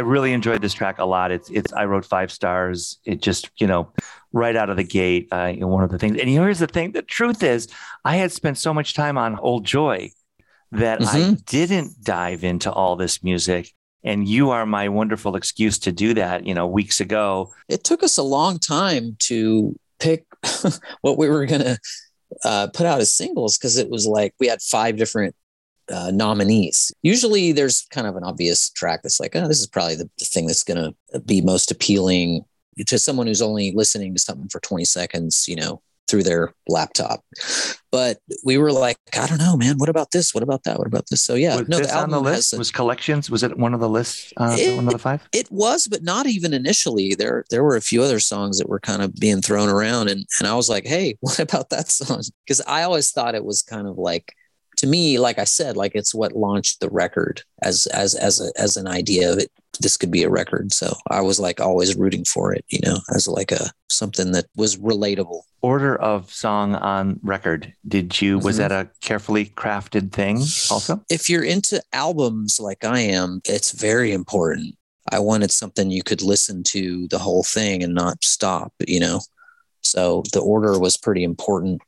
really 0.05 0.33
enjoyed 0.33 0.61
this 0.61 0.73
track 0.73 0.99
a 0.99 1.05
lot. 1.05 1.31
It's 1.31 1.49
it's 1.49 1.71
I 1.73 1.85
wrote 1.85 2.05
five 2.05 2.31
stars. 2.31 2.99
It 3.05 3.21
just 3.21 3.49
you 3.57 3.67
know 3.67 3.91
right 4.33 4.55
out 4.55 4.69
of 4.69 4.77
the 4.77 4.83
gate. 4.83 5.27
Uh, 5.31 5.51
you 5.53 5.61
know, 5.61 5.67
one 5.67 5.83
of 5.83 5.89
the 5.91 5.97
things, 5.97 6.17
and 6.19 6.29
here's 6.29 6.59
the 6.59 6.67
thing: 6.67 6.91
the 6.91 7.01
truth 7.01 7.43
is, 7.43 7.67
I 8.05 8.17
had 8.17 8.31
spent 8.31 8.57
so 8.57 8.73
much 8.73 8.93
time 8.93 9.17
on 9.17 9.37
Old 9.39 9.65
Joy 9.65 10.11
that 10.71 11.01
I 11.01 11.19
Mhm. 11.19 11.45
didn't 11.45 12.03
dive 12.03 12.43
into 12.43 12.71
all 12.71 12.95
this 12.95 13.23
music. 13.23 13.73
And 14.03 14.27
you 14.27 14.49
are 14.49 14.65
my 14.65 14.89
wonderful 14.89 15.35
excuse 15.35 15.77
to 15.79 15.91
do 15.91 16.13
that. 16.15 16.45
You 16.47 16.53
know, 16.55 16.65
weeks 16.65 16.99
ago. 17.01 17.51
it 17.69 17.83
took 17.83 18.01
us 18.03 18.17
a 18.17 18.23
long 18.23 18.57
time 18.57 19.15
to 19.19 19.75
pick 19.99 20.25
what 21.01 21.17
we 21.17 21.29
were 21.29 21.45
going 21.45 21.61
to 21.61 21.77
uh, 22.43 22.67
put 22.73 22.85
out 22.87 22.99
as 22.99 23.13
singles 23.13 23.57
because 23.57 23.77
it 23.77 23.89
was 23.91 24.07
like 24.07 24.33
we 24.39 24.47
had 24.47 24.61
five 24.61 24.95
different 24.97 25.35
uh, 25.91 26.11
nominees. 26.11 26.91
Usually 27.03 27.51
there's 27.51 27.85
kind 27.91 28.07
of 28.07 28.15
an 28.15 28.23
obvious 28.23 28.69
track 28.69 29.01
that's 29.03 29.19
like, 29.19 29.35
oh, 29.35 29.47
this 29.47 29.59
is 29.59 29.67
probably 29.67 29.95
the, 29.95 30.09
the 30.19 30.25
thing 30.25 30.47
that's 30.47 30.63
going 30.63 30.93
to 31.11 31.19
be 31.21 31.41
most 31.41 31.71
appealing 31.71 32.45
to 32.87 32.97
someone 32.97 33.27
who's 33.27 33.41
only 33.41 33.71
listening 33.75 34.13
to 34.13 34.19
something 34.19 34.49
for 34.49 34.59
20 34.61 34.85
seconds, 34.85 35.45
you 35.47 35.55
know, 35.55 35.81
through 36.07 36.23
their 36.23 36.53
laptop. 36.67 37.23
But 37.91 38.19
we 38.43 38.57
were 38.57 38.71
like, 38.71 38.97
I 39.17 39.27
don't 39.27 39.37
know, 39.37 39.55
man. 39.57 39.77
What 39.77 39.89
about 39.89 40.11
this? 40.11 40.33
What 40.33 40.43
about 40.43 40.63
that? 40.63 40.77
What 40.77 40.87
about 40.87 41.05
this? 41.09 41.21
So 41.21 41.35
yeah, 41.35 41.57
was 41.57 41.67
no, 41.69 41.79
the 41.79 41.95
on 41.97 42.09
the 42.09 42.19
list? 42.21 42.53
a- 42.53 42.57
was 42.57 42.71
collections? 42.71 43.29
Was 43.29 43.43
it 43.43 43.57
one 43.57 43.73
of 43.73 43.79
the 43.81 43.89
lists? 43.89 44.31
Uh, 44.37 44.55
It- 44.57 44.75
one 44.75 44.87
of 44.87 44.93
the 44.93 44.99
five? 44.99 45.27
it 45.33 45.51
was, 45.51 45.87
but 45.87 46.01
not 46.03 46.27
even 46.27 46.53
initially. 46.53 47.15
There 47.15 47.45
there 47.49 47.63
were 47.63 47.75
a 47.75 47.81
few 47.81 48.01
other 48.01 48.19
songs 48.19 48.57
that 48.57 48.69
were 48.69 48.79
kind 48.79 49.01
of 49.01 49.13
being 49.15 49.41
thrown 49.41 49.69
around 49.69 50.09
and 50.09 50.25
and 50.39 50.47
I 50.47 50.55
was 50.55 50.69
like, 50.69 50.85
"Hey, 50.85 51.17
what 51.21 51.39
about 51.39 51.69
that 51.69 51.89
song?" 51.89 52.23
Cuz 52.47 52.61
I 52.67 52.83
always 52.83 53.11
thought 53.11 53.35
it 53.35 53.45
was 53.45 53.61
kind 53.61 53.87
of 53.87 53.97
like 53.97 54.33
to 54.81 54.87
me, 54.87 55.19
like 55.19 55.37
I 55.39 55.43
said, 55.45 55.77
like 55.77 55.91
it's 55.93 56.13
what 56.13 56.33
launched 56.33 56.79
the 56.79 56.89
record 56.89 57.43
as 57.61 57.85
as 57.87 58.15
as 58.15 58.41
a, 58.41 58.51
as 58.59 58.77
an 58.77 58.87
idea 58.87 59.31
of 59.31 59.37
it 59.37 59.49
this 59.79 59.95
could 59.95 60.11
be 60.11 60.23
a 60.23 60.29
record. 60.29 60.73
So 60.73 60.95
I 61.09 61.21
was 61.21 61.39
like 61.39 61.61
always 61.61 61.95
rooting 61.95 62.25
for 62.25 62.53
it, 62.53 62.65
you 62.69 62.79
know, 62.83 62.97
as 63.15 63.27
like 63.27 63.51
a 63.51 63.71
something 63.89 64.31
that 64.33 64.45
was 64.55 64.77
relatable. 64.77 65.41
Order 65.61 65.95
of 66.01 66.31
song 66.31 66.75
on 66.75 67.19
record. 67.23 67.73
Did 67.87 68.21
you? 68.21 68.37
Was 68.39 68.55
Mhm. 68.55 68.59
that 68.59 68.71
a 68.71 68.89
carefully 69.01 69.45
crafted 69.55 70.11
thing? 70.11 70.37
Also, 70.69 71.01
if 71.09 71.29
you're 71.29 71.43
into 71.43 71.81
albums 71.93 72.59
like 72.59 72.83
I 72.83 72.99
am, 72.99 73.41
it's 73.45 73.71
very 73.71 74.11
important. 74.11 74.75
I 75.11 75.19
wanted 75.19 75.51
something 75.51 75.89
you 75.89 76.03
could 76.03 76.21
listen 76.21 76.63
to 76.63 77.07
the 77.07 77.19
whole 77.19 77.43
thing 77.43 77.81
and 77.83 77.93
not 77.95 78.23
stop, 78.23 78.73
you 78.87 78.99
know? 78.99 79.21
So 79.81 80.23
the 80.33 80.41
order 80.41 80.77
was 80.79 80.97
pretty 80.97 81.23
important. 81.23 81.81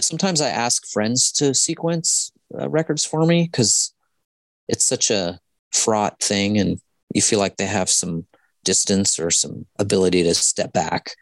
Sometimes 0.00 0.40
I 0.40 0.48
ask 0.48 0.86
friends 0.86 1.32
to 1.32 1.54
sequence 1.54 2.32
uh, 2.58 2.68
records 2.68 3.04
for 3.04 3.24
me 3.26 3.44
because 3.50 3.94
it's 4.68 4.84
such 4.84 5.10
a 5.10 5.38
fraught 5.72 6.20
thing 6.20 6.58
and 6.58 6.80
you 7.14 7.22
feel 7.22 7.38
like 7.38 7.56
they 7.56 7.66
have 7.66 7.88
some 7.88 8.26
distance 8.64 9.18
or 9.18 9.30
some 9.30 9.66
ability 9.78 10.22
to 10.22 10.34
step 10.34 10.72
back. 10.72 11.14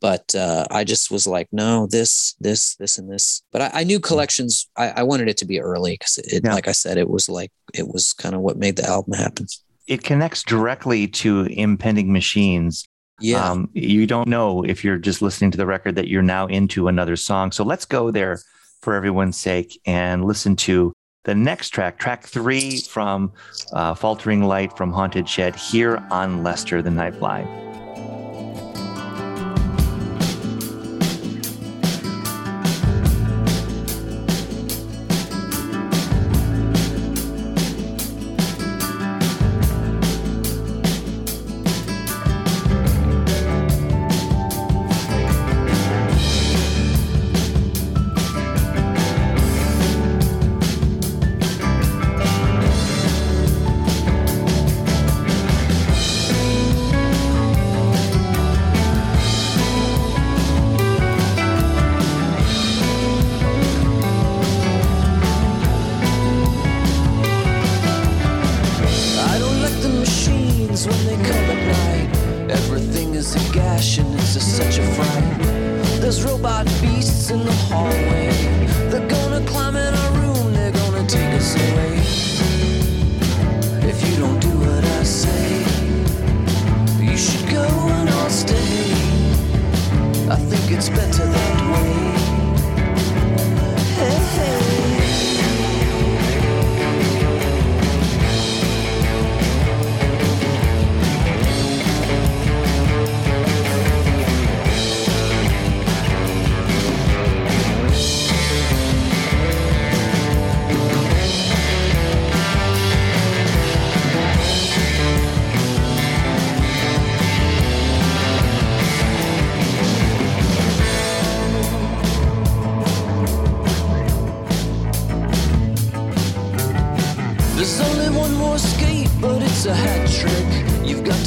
But 0.00 0.34
uh, 0.34 0.66
I 0.70 0.84
just 0.84 1.10
was 1.10 1.26
like, 1.26 1.48
no, 1.50 1.86
this, 1.86 2.34
this, 2.38 2.76
this, 2.76 2.98
and 2.98 3.10
this. 3.10 3.42
But 3.52 3.62
I, 3.62 3.70
I 3.80 3.84
knew 3.84 3.98
collections. 4.00 4.68
I, 4.76 4.90
I 4.90 5.02
wanted 5.02 5.28
it 5.28 5.38
to 5.38 5.46
be 5.46 5.60
early 5.60 5.92
because 5.94 6.18
it, 6.18 6.42
Yeah. 6.44 6.52
like 6.54 6.68
I 6.68 6.72
said, 6.72 6.98
it 6.98 7.08
was 7.08 7.28
like 7.28 7.50
it 7.72 7.88
was 7.88 8.12
kind 8.12 8.34
of 8.34 8.42
what 8.42 8.58
made 8.58 8.76
the 8.76 8.86
album 8.86 9.14
happen. 9.14 9.46
it 9.86 10.02
connects 10.04 10.42
directly 10.42 11.06
to 11.08 11.46
impending 11.50 12.12
machines. 12.12 12.84
Yeah, 13.20 13.50
Um, 13.50 13.70
you 13.72 14.06
don't 14.06 14.28
know 14.28 14.64
if 14.64 14.84
you're 14.84 14.98
just 14.98 15.22
listening 15.22 15.50
to 15.52 15.56
the 15.56 15.66
record 15.66 15.94
that 15.96 16.08
you're 16.08 16.22
now 16.22 16.46
into 16.46 16.88
another 16.88 17.16
song. 17.16 17.52
So 17.52 17.64
let's 17.64 17.84
go 17.84 18.10
there 18.10 18.40
for 18.82 18.94
everyone's 18.94 19.36
sake 19.36 19.80
and 19.86 20.24
listen 20.24 20.56
to 20.56 20.92
the 21.24 21.34
next 21.34 21.70
track, 21.70 21.98
track 21.98 22.24
three 22.24 22.80
from 22.80 23.32
uh, 23.72 23.94
Faltering 23.94 24.42
Light 24.42 24.76
from 24.76 24.92
Haunted 24.92 25.28
Shed, 25.28 25.56
here 25.56 26.04
on 26.10 26.42
Lester 26.42 26.82
the 26.82 26.90
Nightfly. 26.90 27.83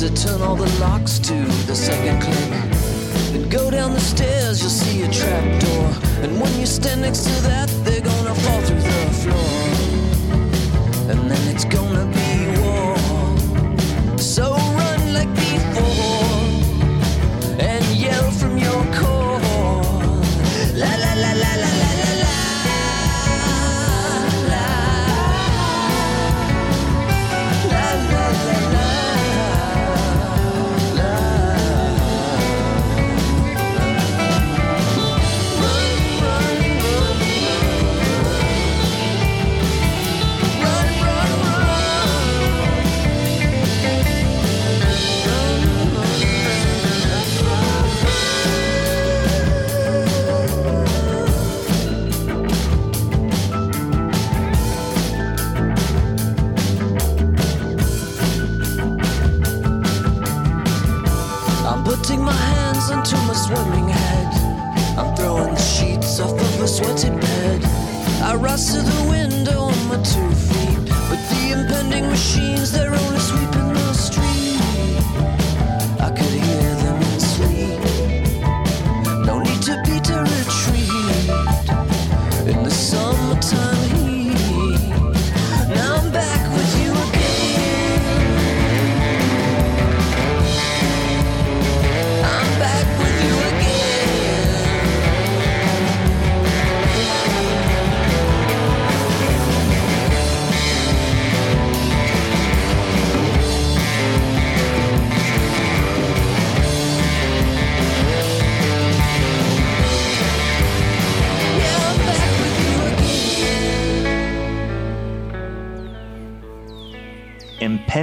To 0.08 0.28
turn 0.28 0.42
all 0.42 0.56
the 0.56 0.80
locks 0.80 1.20
to 1.20 1.34
the 1.68 1.76
second 1.76 2.22
click. 2.22 2.50
Then 3.32 3.50
go 3.50 3.70
down 3.70 3.94
the 3.94 4.00
stairs, 4.00 4.62
you'll 4.62 4.70
see 4.70 5.02
a 5.02 5.12
trap 5.12 5.62
door. 5.62 5.88
And 6.24 6.40
when 6.40 6.58
you 6.60 6.66
stand 6.66 7.02
next 7.02 7.24
to 7.24 7.42
that, 7.44 7.57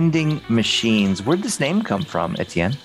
Impending 0.05 0.42
machines. 0.50 1.22
Where'd 1.22 1.42
this 1.42 1.59
name 1.59 1.80
come 1.80 2.02
from, 2.02 2.36
Etienne? 2.38 2.76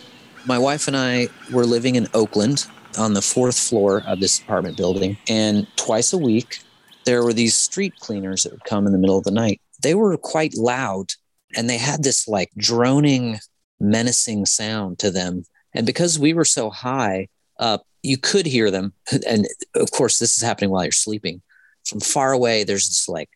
my 0.45 0.57
wife 0.57 0.87
and 0.87 0.95
I 0.95 1.27
were 1.51 1.65
living 1.65 1.95
in 1.95 2.07
Oakland 2.13 2.65
on 2.97 3.13
the 3.13 3.21
fourth 3.21 3.59
floor 3.59 4.03
of 4.07 4.21
this 4.21 4.39
apartment 4.39 4.77
building. 4.77 5.17
And 5.27 5.67
twice 5.75 6.13
a 6.13 6.17
week, 6.17 6.59
there 7.03 7.21
were 7.21 7.33
these 7.33 7.55
street 7.55 7.93
cleaners 7.99 8.43
that 8.43 8.53
would 8.53 8.63
come 8.63 8.85
in 8.85 8.93
the 8.93 8.97
middle 8.97 9.17
of 9.17 9.25
the 9.25 9.31
night. 9.31 9.59
They 9.83 9.95
were 9.95 10.15
quite 10.15 10.53
loud 10.55 11.11
and 11.57 11.69
they 11.69 11.77
had 11.77 12.03
this 12.03 12.25
like 12.25 12.51
droning, 12.55 13.39
menacing 13.81 14.45
sound 14.45 14.97
to 14.99 15.11
them. 15.11 15.43
And 15.73 15.85
because 15.85 16.17
we 16.17 16.31
were 16.31 16.45
so 16.45 16.69
high 16.69 17.27
up, 17.59 17.83
you 18.01 18.17
could 18.17 18.45
hear 18.45 18.71
them. 18.71 18.93
And 19.27 19.45
of 19.75 19.91
course, 19.91 20.19
this 20.19 20.37
is 20.37 20.41
happening 20.41 20.69
while 20.69 20.85
you're 20.85 20.93
sleeping. 20.93 21.41
From 21.85 21.99
far 21.99 22.31
away, 22.31 22.63
there's 22.63 22.87
this 22.87 23.09
like 23.09 23.29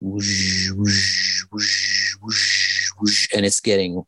whoosh, 0.00 0.70
whoosh, 0.72 1.44
whoosh, 1.52 2.75
and 3.34 3.46
it's 3.46 3.60
getting 3.60 4.04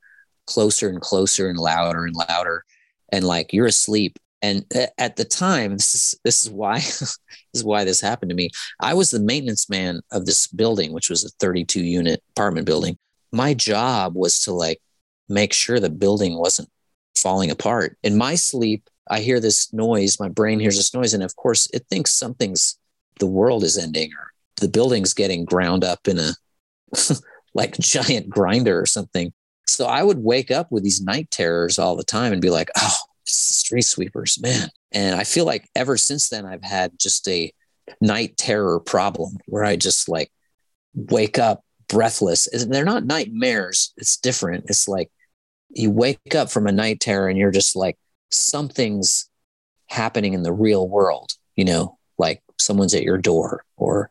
closer 0.47 0.89
and 0.89 1.01
closer 1.01 1.49
and 1.49 1.59
louder 1.59 2.05
and 2.05 2.17
louder. 2.29 2.65
And 3.11 3.25
like 3.25 3.53
you're 3.53 3.67
asleep. 3.67 4.19
And 4.41 4.65
uh, 4.75 4.87
at 4.99 5.17
the 5.17 5.25
time 5.25 5.73
this 5.73 5.95
is 5.95 6.15
this 6.25 6.45
is 6.45 6.51
why 6.51 6.77
this 6.79 7.19
is 7.55 7.65
why 7.65 7.85
this 7.85 8.01
happened 8.01 8.31
to 8.31 8.37
me. 8.37 8.51
I 8.81 8.95
was 8.95 9.11
the 9.11 9.21
maintenance 9.21 9.69
man 9.69 10.01
of 10.13 10.27
this 10.27 10.47
building 10.47 10.93
which 10.93 11.11
was 11.11 11.25
a 11.25 11.31
32 11.41 11.83
unit 11.83 12.23
apartment 12.31 12.67
building. 12.67 12.99
My 13.33 13.55
job 13.55 14.15
was 14.15 14.41
to 14.41 14.53
like 14.53 14.81
make 15.29 15.53
sure 15.53 15.81
the 15.81 15.91
building 15.91 16.39
wasn't 16.39 16.71
falling 17.17 17.51
apart. 17.51 17.99
In 18.03 18.17
my 18.17 18.35
sleep 18.35 18.89
i 19.11 19.21
hear 19.21 19.41
this 19.41 19.73
noise. 19.73 20.21
My 20.21 20.29
brain 20.29 20.61
hears 20.61 20.77
this 20.77 20.95
noise. 20.95 21.15
And 21.15 21.23
of 21.23 21.35
course 21.37 21.69
it 21.73 21.87
thinks 21.91 22.13
something's 22.13 22.79
the 23.19 23.27
world 23.27 23.65
is 23.65 23.77
ending 23.77 24.11
or 24.13 24.33
the 24.61 24.69
building's 24.69 25.15
getting 25.15 25.45
ground 25.45 25.85
up 25.85 26.07
in 26.07 26.19
a 26.19 26.33
like 27.55 27.77
giant 27.79 28.29
grinder 28.29 28.81
or 28.81 28.87
something 28.87 29.33
so 29.69 29.85
I 29.85 30.03
would 30.03 30.19
wake 30.19 30.51
up 30.51 30.73
with 30.73 30.83
these 30.83 31.03
night 31.03 31.31
terrors 31.31 31.79
all 31.79 31.95
the 31.95 32.03
time 32.03 32.33
and 32.33 32.41
be 32.41 32.51
like, 32.51 32.71
oh, 32.77 32.97
it's 33.23 33.49
the 33.49 33.55
street 33.55 33.83
sweepers, 33.83 34.39
man. 34.41 34.71
And 34.93 35.15
I 35.15 35.25
feel 35.25 35.45
like 35.45 35.69
ever 35.77 35.99
since 35.99 36.31
then, 36.31 36.47
I've 36.47 36.65
had 36.65 36.99
just 36.99 37.29
a 37.29 37.53
night 38.01 38.39
terror 38.39 38.81
problem 38.81 39.37
where 39.47 39.65
I 39.65 39.77
just 39.77 40.09
like 40.09 40.33
wake 40.95 41.39
up 41.39 41.63
breathless. 41.89 42.47
And 42.47 42.73
They're 42.73 42.85
not 42.85 43.05
nightmares, 43.05 43.93
it's 43.99 44.17
different. 44.17 44.65
It's 44.69 44.89
like 44.89 45.11
you 45.69 45.91
wake 45.91 46.35
up 46.35 46.51
from 46.51 46.67
a 46.67 46.73
night 46.73 47.01
terror 47.01 47.29
and 47.29 47.39
you're 47.39 47.51
just 47.51 47.77
like, 47.77 47.99
something's 48.31 49.29
happening 49.87 50.33
in 50.33 50.43
the 50.43 50.53
real 50.53 50.89
world, 50.89 51.33
you 51.57 51.67
know, 51.67 51.99
like 52.17 52.43
someone's 52.59 52.95
at 52.95 53.03
your 53.03 53.19
door 53.19 53.65
or 53.77 54.09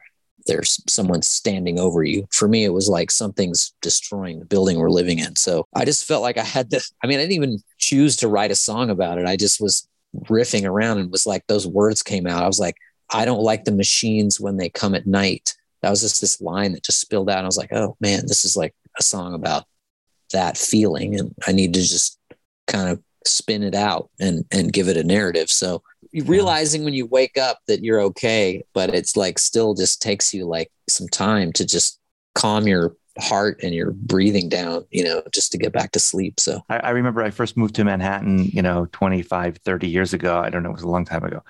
there's 0.48 0.82
someone 0.88 1.22
standing 1.22 1.80
over 1.80 2.04
you. 2.04 2.28
For 2.32 2.48
me, 2.48 2.64
it 2.64 2.74
was 2.74 2.90
like 2.90 3.12
something's 3.12 3.74
destroying 3.82 4.40
the 4.40 4.46
building 4.46 4.80
we're 4.80 4.90
living 4.90 5.20
in. 5.20 5.36
So 5.36 5.68
I 5.76 5.86
just 5.86 6.06
felt 6.06 6.24
like 6.24 6.38
I 6.38 6.44
had 6.44 6.72
to, 6.72 6.82
I 7.04 7.08
mean, 7.08 7.20
I 7.20 7.24
didn't 7.24 7.34
even 7.34 7.60
choose 7.78 8.16
to 8.18 8.28
write 8.28 8.52
a 8.52 8.56
song 8.56 8.90
about 8.90 9.20
it. 9.20 9.28
I 9.28 9.36
just 9.36 9.62
was 9.62 9.88
riffing 10.16 10.66
around 10.66 11.00
and 11.00 11.12
was 11.12 11.26
like, 11.26 11.46
those 11.48 11.68
words 11.68 12.02
came 12.02 12.28
out. 12.28 12.44
I 12.44 12.48
was 12.48 12.60
like, 12.60 12.76
I 13.12 13.26
don't 13.26 13.44
like 13.44 13.64
the 13.64 13.72
machines 13.72 14.40
when 14.40 14.58
they 14.58 14.70
come 14.70 14.96
at 14.96 15.08
night. 15.08 15.54
That 15.82 15.90
was 15.90 16.02
just 16.02 16.22
this 16.22 16.42
line 16.42 16.74
that 16.74 16.84
just 16.84 17.00
spilled 17.00 17.30
out. 17.30 17.44
I 17.44 17.46
was 17.46 17.58
like, 17.58 17.72
oh 17.72 17.96
man, 18.00 18.24
this 18.28 18.44
is 18.44 18.58
like 18.58 18.74
a 19.00 19.04
song 19.04 19.34
about 19.34 19.66
that 20.34 20.58
feeling. 20.58 21.18
And 21.20 21.34
I 21.46 21.52
need 21.52 21.74
to 21.76 21.82
just 21.82 22.20
kind 22.66 22.90
of 22.90 23.02
spin 23.26 23.64
it 23.64 23.76
out 23.76 24.10
and, 24.20 24.46
and 24.52 24.74
give 24.74 24.88
it 24.88 24.98
a 24.98 25.04
narrative. 25.04 25.50
So 25.50 25.84
realizing 26.26 26.84
when 26.84 26.94
you 26.94 27.06
wake 27.06 27.38
up 27.38 27.60
that 27.68 27.84
you're 27.84 28.02
okay, 28.02 28.64
but 28.74 28.94
it's 28.94 29.16
like 29.16 29.40
still 29.40 29.74
just 29.74 30.02
takes 30.02 30.34
you 30.34 30.46
like 30.46 30.72
some 30.90 31.08
time 31.10 31.52
to 31.54 31.66
just 31.66 32.00
calm 32.36 32.68
your 32.68 32.96
heart 33.20 33.60
and 33.64 33.74
your 33.74 33.92
breathing 33.92 34.50
down, 34.50 34.86
you 34.92 35.04
know, 35.04 35.24
just 35.34 35.52
to 35.52 35.58
get 35.58 35.74
back 35.74 35.92
to 35.92 36.00
sleep. 36.00 36.40
So 36.40 36.62
I, 36.70 36.78
I 36.78 36.90
remember 36.92 37.24
I 37.24 37.32
first 37.32 37.58
moved 37.58 37.76
to 37.76 37.84
Manhattan, 37.84 38.46
you 38.46 38.62
know, 38.62 38.88
25, 38.92 39.58
30 39.58 39.88
years 39.88 40.14
ago. 40.14 40.40
I 40.40 40.50
don't 40.50 40.64
know, 40.64 40.70
it 40.70 40.74
was 40.74 40.84
a 40.84 40.90
long 40.90 41.06
time 41.06 41.24
ago. 41.24 41.44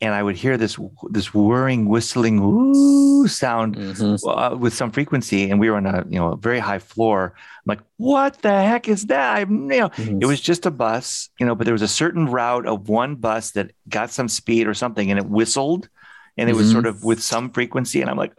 And 0.00 0.14
I 0.14 0.22
would 0.22 0.36
hear 0.36 0.56
this 0.56 0.78
this 1.10 1.34
whirring, 1.34 1.88
whistling 1.88 2.40
woo 2.40 3.26
sound 3.26 3.74
mhm. 3.76 4.18
uh, 4.24 4.56
with 4.56 4.72
some 4.72 4.92
frequency, 4.92 5.50
and 5.50 5.58
we 5.58 5.68
were 5.70 5.76
on 5.76 5.86
a 5.86 6.04
you 6.08 6.20
know 6.20 6.32
a 6.32 6.36
very 6.36 6.60
high 6.60 6.78
floor. 6.78 7.34
I'm 7.34 7.62
like, 7.66 7.80
what 7.96 8.40
the 8.42 8.52
heck 8.52 8.86
is 8.88 9.06
that? 9.06 9.36
I, 9.36 9.40
you 9.40 9.46
know, 9.82 9.88
Mhm. 9.90 10.22
it 10.22 10.26
was 10.26 10.40
just 10.40 10.66
a 10.66 10.70
bus, 10.70 11.30
you 11.40 11.46
know, 11.46 11.56
but 11.56 11.64
there 11.64 11.74
was 11.74 11.82
a 11.82 11.88
certain 11.88 12.26
route 12.26 12.66
of 12.66 12.88
one 12.88 13.16
bus 13.16 13.50
that 13.52 13.72
got 13.88 14.10
some 14.10 14.28
speed 14.28 14.68
or 14.68 14.74
something, 14.74 15.10
and 15.10 15.18
it 15.18 15.26
whistled, 15.26 15.88
and 16.36 16.48
it 16.48 16.54
was 16.54 16.68
Mhm. 16.68 16.72
sort 16.72 16.86
of 16.86 17.02
with 17.02 17.20
some 17.20 17.50
frequency, 17.50 18.00
and 18.00 18.08
I'm 18.08 18.16
like, 18.16 18.34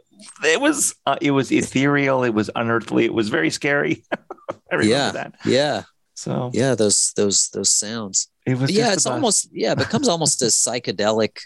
it 0.45 0.61
was 0.61 0.95
uh, 1.05 1.17
it 1.21 1.31
was 1.31 1.51
ethereal, 1.51 2.23
it 2.23 2.33
was 2.33 2.49
unearthly, 2.55 3.03
it 3.03 3.13
was 3.13 3.27
very 3.27 3.49
scary. 3.49 4.03
I 4.71 4.75
remember 4.75 4.85
yeah, 4.95 5.11
that. 5.11 5.35
yeah, 5.43 5.83
So 6.15 6.51
yeah. 6.53 6.75
Those 6.75 7.11
those 7.15 7.49
those 7.49 7.69
sounds. 7.69 8.27
It 8.49 8.59
was. 8.59 8.71
Yeah, 8.71 8.93
it's 8.93 9.05
almost 9.05 9.49
yeah, 9.51 9.71
it 9.73 9.77
becomes 9.77 10.07
almost 10.07 10.41
a 10.41 10.45
psychedelic 10.45 11.37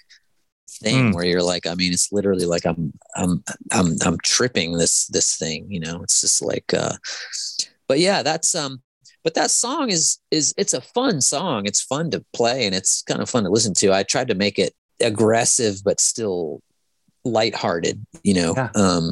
thing 0.81 1.11
Mm. 1.11 1.15
where 1.15 1.25
you're 1.25 1.43
like, 1.43 1.67
I 1.67 1.75
mean, 1.75 1.93
it's 1.93 2.11
literally 2.11 2.45
like 2.45 2.65
I'm 2.65 2.93
I'm 3.15 3.43
I'm 3.71 3.95
I'm 4.05 4.17
tripping 4.23 4.77
this 4.77 5.07
this 5.07 5.35
thing, 5.37 5.67
you 5.71 5.79
know. 5.79 6.01
It's 6.03 6.21
just 6.21 6.41
like 6.41 6.73
uh 6.73 6.93
but 7.87 7.99
yeah, 7.99 8.23
that's 8.23 8.55
um 8.55 8.81
but 9.23 9.35
that 9.35 9.51
song 9.51 9.89
is 9.89 10.19
is 10.31 10.53
it's 10.57 10.73
a 10.73 10.81
fun 10.81 11.21
song. 11.21 11.65
It's 11.65 11.81
fun 11.81 12.09
to 12.11 12.25
play 12.33 12.65
and 12.65 12.73
it's 12.75 13.01
kind 13.03 13.21
of 13.21 13.29
fun 13.29 13.43
to 13.43 13.49
listen 13.49 13.73
to. 13.75 13.93
I 13.93 14.03
tried 14.03 14.27
to 14.29 14.35
make 14.35 14.57
it 14.57 14.73
aggressive 14.99 15.81
but 15.83 15.99
still 16.01 16.61
lighthearted, 17.25 18.05
you 18.23 18.33
know. 18.33 18.53
Yeah. 18.55 18.69
Um 18.75 19.11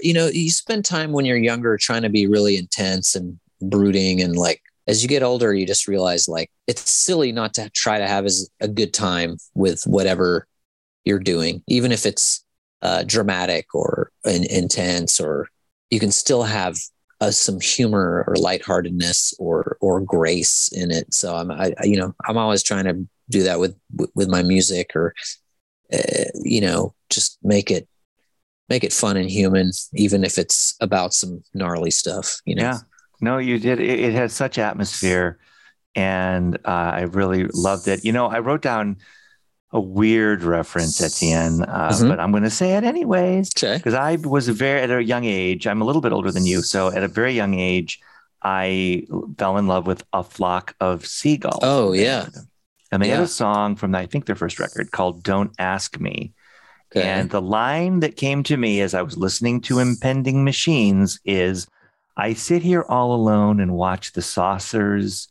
you 0.00 0.12
know, 0.14 0.26
you 0.28 0.50
spend 0.50 0.84
time 0.84 1.10
when 1.10 1.24
you're 1.24 1.36
younger 1.36 1.76
trying 1.76 2.02
to 2.02 2.08
be 2.08 2.28
really 2.28 2.56
intense 2.56 3.16
and 3.16 3.38
brooding 3.60 4.20
and 4.22 4.36
like 4.36 4.62
as 4.88 5.02
you 5.02 5.08
get 5.08 5.22
older, 5.22 5.54
you 5.54 5.66
just 5.66 5.86
realize 5.86 6.28
like 6.28 6.50
it's 6.66 6.90
silly 6.90 7.30
not 7.30 7.54
to 7.54 7.68
try 7.70 7.98
to 7.98 8.06
have 8.06 8.24
as 8.24 8.50
a 8.60 8.66
good 8.66 8.94
time 8.94 9.36
with 9.54 9.82
whatever 9.84 10.48
you're 11.04 11.18
doing, 11.18 11.62
even 11.68 11.92
if 11.92 12.06
it's 12.06 12.44
uh, 12.80 13.04
dramatic 13.06 13.66
or 13.74 14.10
in, 14.24 14.44
intense, 14.50 15.20
or 15.20 15.46
you 15.90 16.00
can 16.00 16.10
still 16.10 16.42
have 16.42 16.78
uh, 17.20 17.30
some 17.30 17.60
humor 17.60 18.24
or 18.26 18.36
lightheartedness 18.36 19.34
or 19.38 19.76
or 19.80 20.00
grace 20.00 20.70
in 20.72 20.90
it. 20.90 21.12
So 21.12 21.36
I'm, 21.36 21.50
I, 21.50 21.74
you 21.82 21.98
know, 21.98 22.14
I'm 22.26 22.38
always 22.38 22.62
trying 22.62 22.84
to 22.84 23.06
do 23.28 23.42
that 23.42 23.60
with 23.60 23.76
with, 23.94 24.10
with 24.14 24.28
my 24.28 24.42
music, 24.42 24.92
or 24.94 25.14
uh, 25.92 26.30
you 26.42 26.62
know, 26.62 26.94
just 27.10 27.38
make 27.42 27.70
it 27.70 27.86
make 28.70 28.84
it 28.84 28.92
fun 28.92 29.18
and 29.18 29.30
human, 29.30 29.70
even 29.94 30.24
if 30.24 30.38
it's 30.38 30.76
about 30.80 31.12
some 31.12 31.42
gnarly 31.52 31.90
stuff. 31.90 32.38
You 32.46 32.54
know. 32.54 32.62
Yeah. 32.62 32.78
No, 33.20 33.38
you 33.38 33.58
did. 33.58 33.80
It, 33.80 34.00
it 34.00 34.12
had 34.14 34.30
such 34.30 34.58
atmosphere, 34.58 35.38
and 35.94 36.56
uh, 36.64 36.68
I 36.94 37.00
really 37.02 37.44
loved 37.52 37.88
it. 37.88 38.04
You 38.04 38.12
know, 38.12 38.26
I 38.26 38.38
wrote 38.38 38.62
down 38.62 38.96
a 39.72 39.80
weird 39.80 40.42
reference 40.42 41.02
at 41.02 41.12
the 41.20 41.32
end, 41.32 41.62
uh, 41.68 41.90
Mhm. 41.90 42.08
but 42.08 42.20
I'm 42.20 42.30
going 42.30 42.42
to 42.44 42.50
say 42.50 42.74
it 42.76 42.84
anyways 42.84 43.50
Okay. 43.56 43.76
because 43.76 43.92
I 43.94 44.16
was 44.16 44.48
very 44.48 44.80
at 44.80 44.90
a 44.90 45.02
young 45.02 45.24
age. 45.24 45.66
I'm 45.66 45.82
a 45.82 45.84
little 45.84 46.00
bit 46.00 46.12
older 46.12 46.30
than 46.32 46.46
you, 46.46 46.62
so 46.62 46.88
at 46.90 47.02
a 47.02 47.08
very 47.08 47.34
young 47.34 47.54
age, 47.54 48.00
I 48.42 49.02
fell 49.36 49.58
in 49.58 49.66
love 49.66 49.86
with 49.86 50.04
a 50.12 50.22
flock 50.24 50.74
of 50.80 51.04
seagulls. 51.06 51.58
Oh, 51.62 51.92
yeah. 51.92 52.28
and 52.90 53.02
they 53.02 53.08
had 53.08 53.20
a 53.20 53.26
song 53.26 53.76
from 53.76 53.94
I 53.94 54.06
think 54.06 54.24
their 54.24 54.36
first 54.36 54.58
record 54.58 54.90
called 54.92 55.22
"Don't 55.22 55.52
Ask 55.58 56.00
Me." 56.00 56.32
Okay. 56.96 57.06
And 57.06 57.28
the 57.28 57.42
line 57.42 58.00
that 58.00 58.16
came 58.16 58.42
to 58.44 58.56
me 58.56 58.80
as 58.80 58.94
I 58.94 59.02
was 59.02 59.18
listening 59.18 59.60
to 59.62 59.80
Impending 59.80 60.42
Machines 60.44 61.20
is 61.26 61.66
I 62.18 62.34
sit 62.34 62.62
here 62.62 62.82
all 62.82 63.14
alone 63.14 63.60
and 63.60 63.72
watch 63.72 64.12
the 64.12 64.22
saucers 64.22 65.28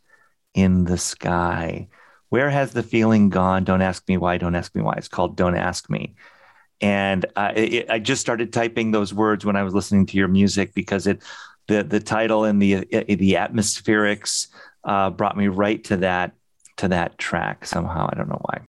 in 0.54 0.86
the 0.86 0.98
sky. 0.98 1.90
Where 2.30 2.50
has 2.50 2.72
the 2.72 2.82
feeling 2.82 3.30
gone? 3.30 3.66
Don't 3.66 3.82
ask 3.82 4.08
me 4.08 4.16
why. 4.16 4.38
Don't 4.38 4.56
ask 4.56 4.74
me 4.74 4.82
why. 4.82 4.94
It's 4.98 5.10
called 5.10 5.36
Don't 5.36 5.56
Ask 5.56 5.90
Me. 5.90 6.16
And 6.80 7.26
uh, 7.36 7.52
it, 7.56 7.90
I 7.90 8.00
just 8.00 8.22
started 8.22 8.54
typing 8.54 8.92
those 8.92 9.14
words 9.14 9.46
when 9.46 9.58
I 9.58 9.64
was 9.64 9.74
listening 9.74 10.06
to 10.08 10.18
your 10.18 10.28
music 10.30 10.74
because 10.74 11.08
it, 11.08 11.22
the 11.68 11.84
the 11.84 12.00
title 12.00 12.46
and 12.46 12.62
the 12.62 12.76
uh, 12.76 12.82
the 13.08 13.34
atmospherics 13.34 14.48
uh, 14.84 15.10
brought 15.10 15.36
me 15.36 15.48
right 15.48 15.84
to 15.86 15.98
that 15.98 16.34
to 16.78 16.88
that 16.90 17.18
track 17.18 17.66
somehow. 17.66 18.10
I 18.12 18.16
don't 18.16 18.30
know 18.30 18.42
why. 18.44 18.62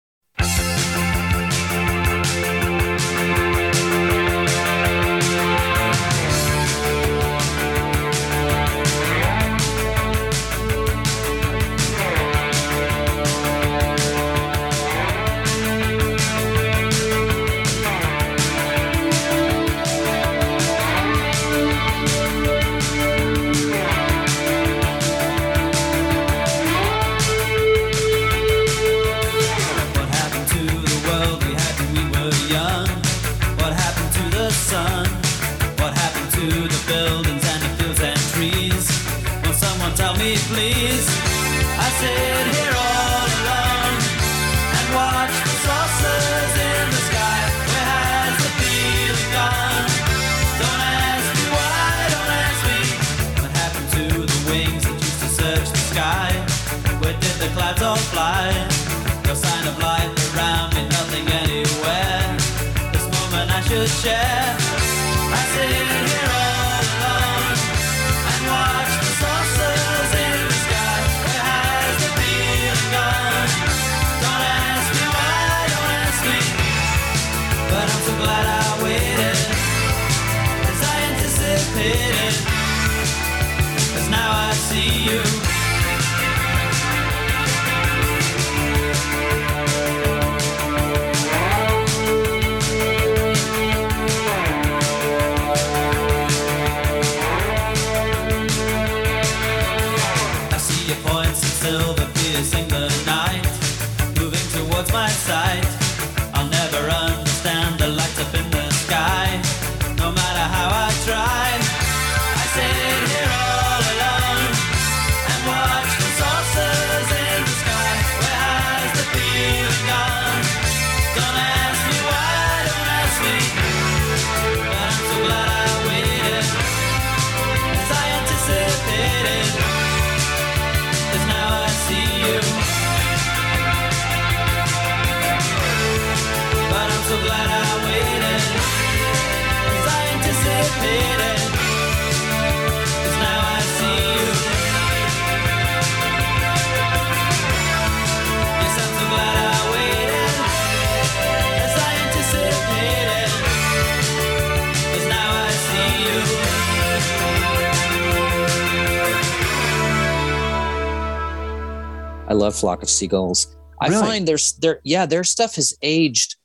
Flock 162.59 162.81
of 162.83 162.89
Seagulls. 162.89 163.55
I 163.79 163.87
Really? 163.87 164.01
find 164.01 164.27
there's 164.27 164.53
their 164.53 164.79
yeah, 164.83 165.05
their 165.05 165.23
stuff 165.23 165.55
has 165.55 165.75
aged 165.81 166.35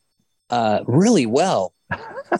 uh 0.50 0.80
really 0.86 1.26
well. 1.26 1.72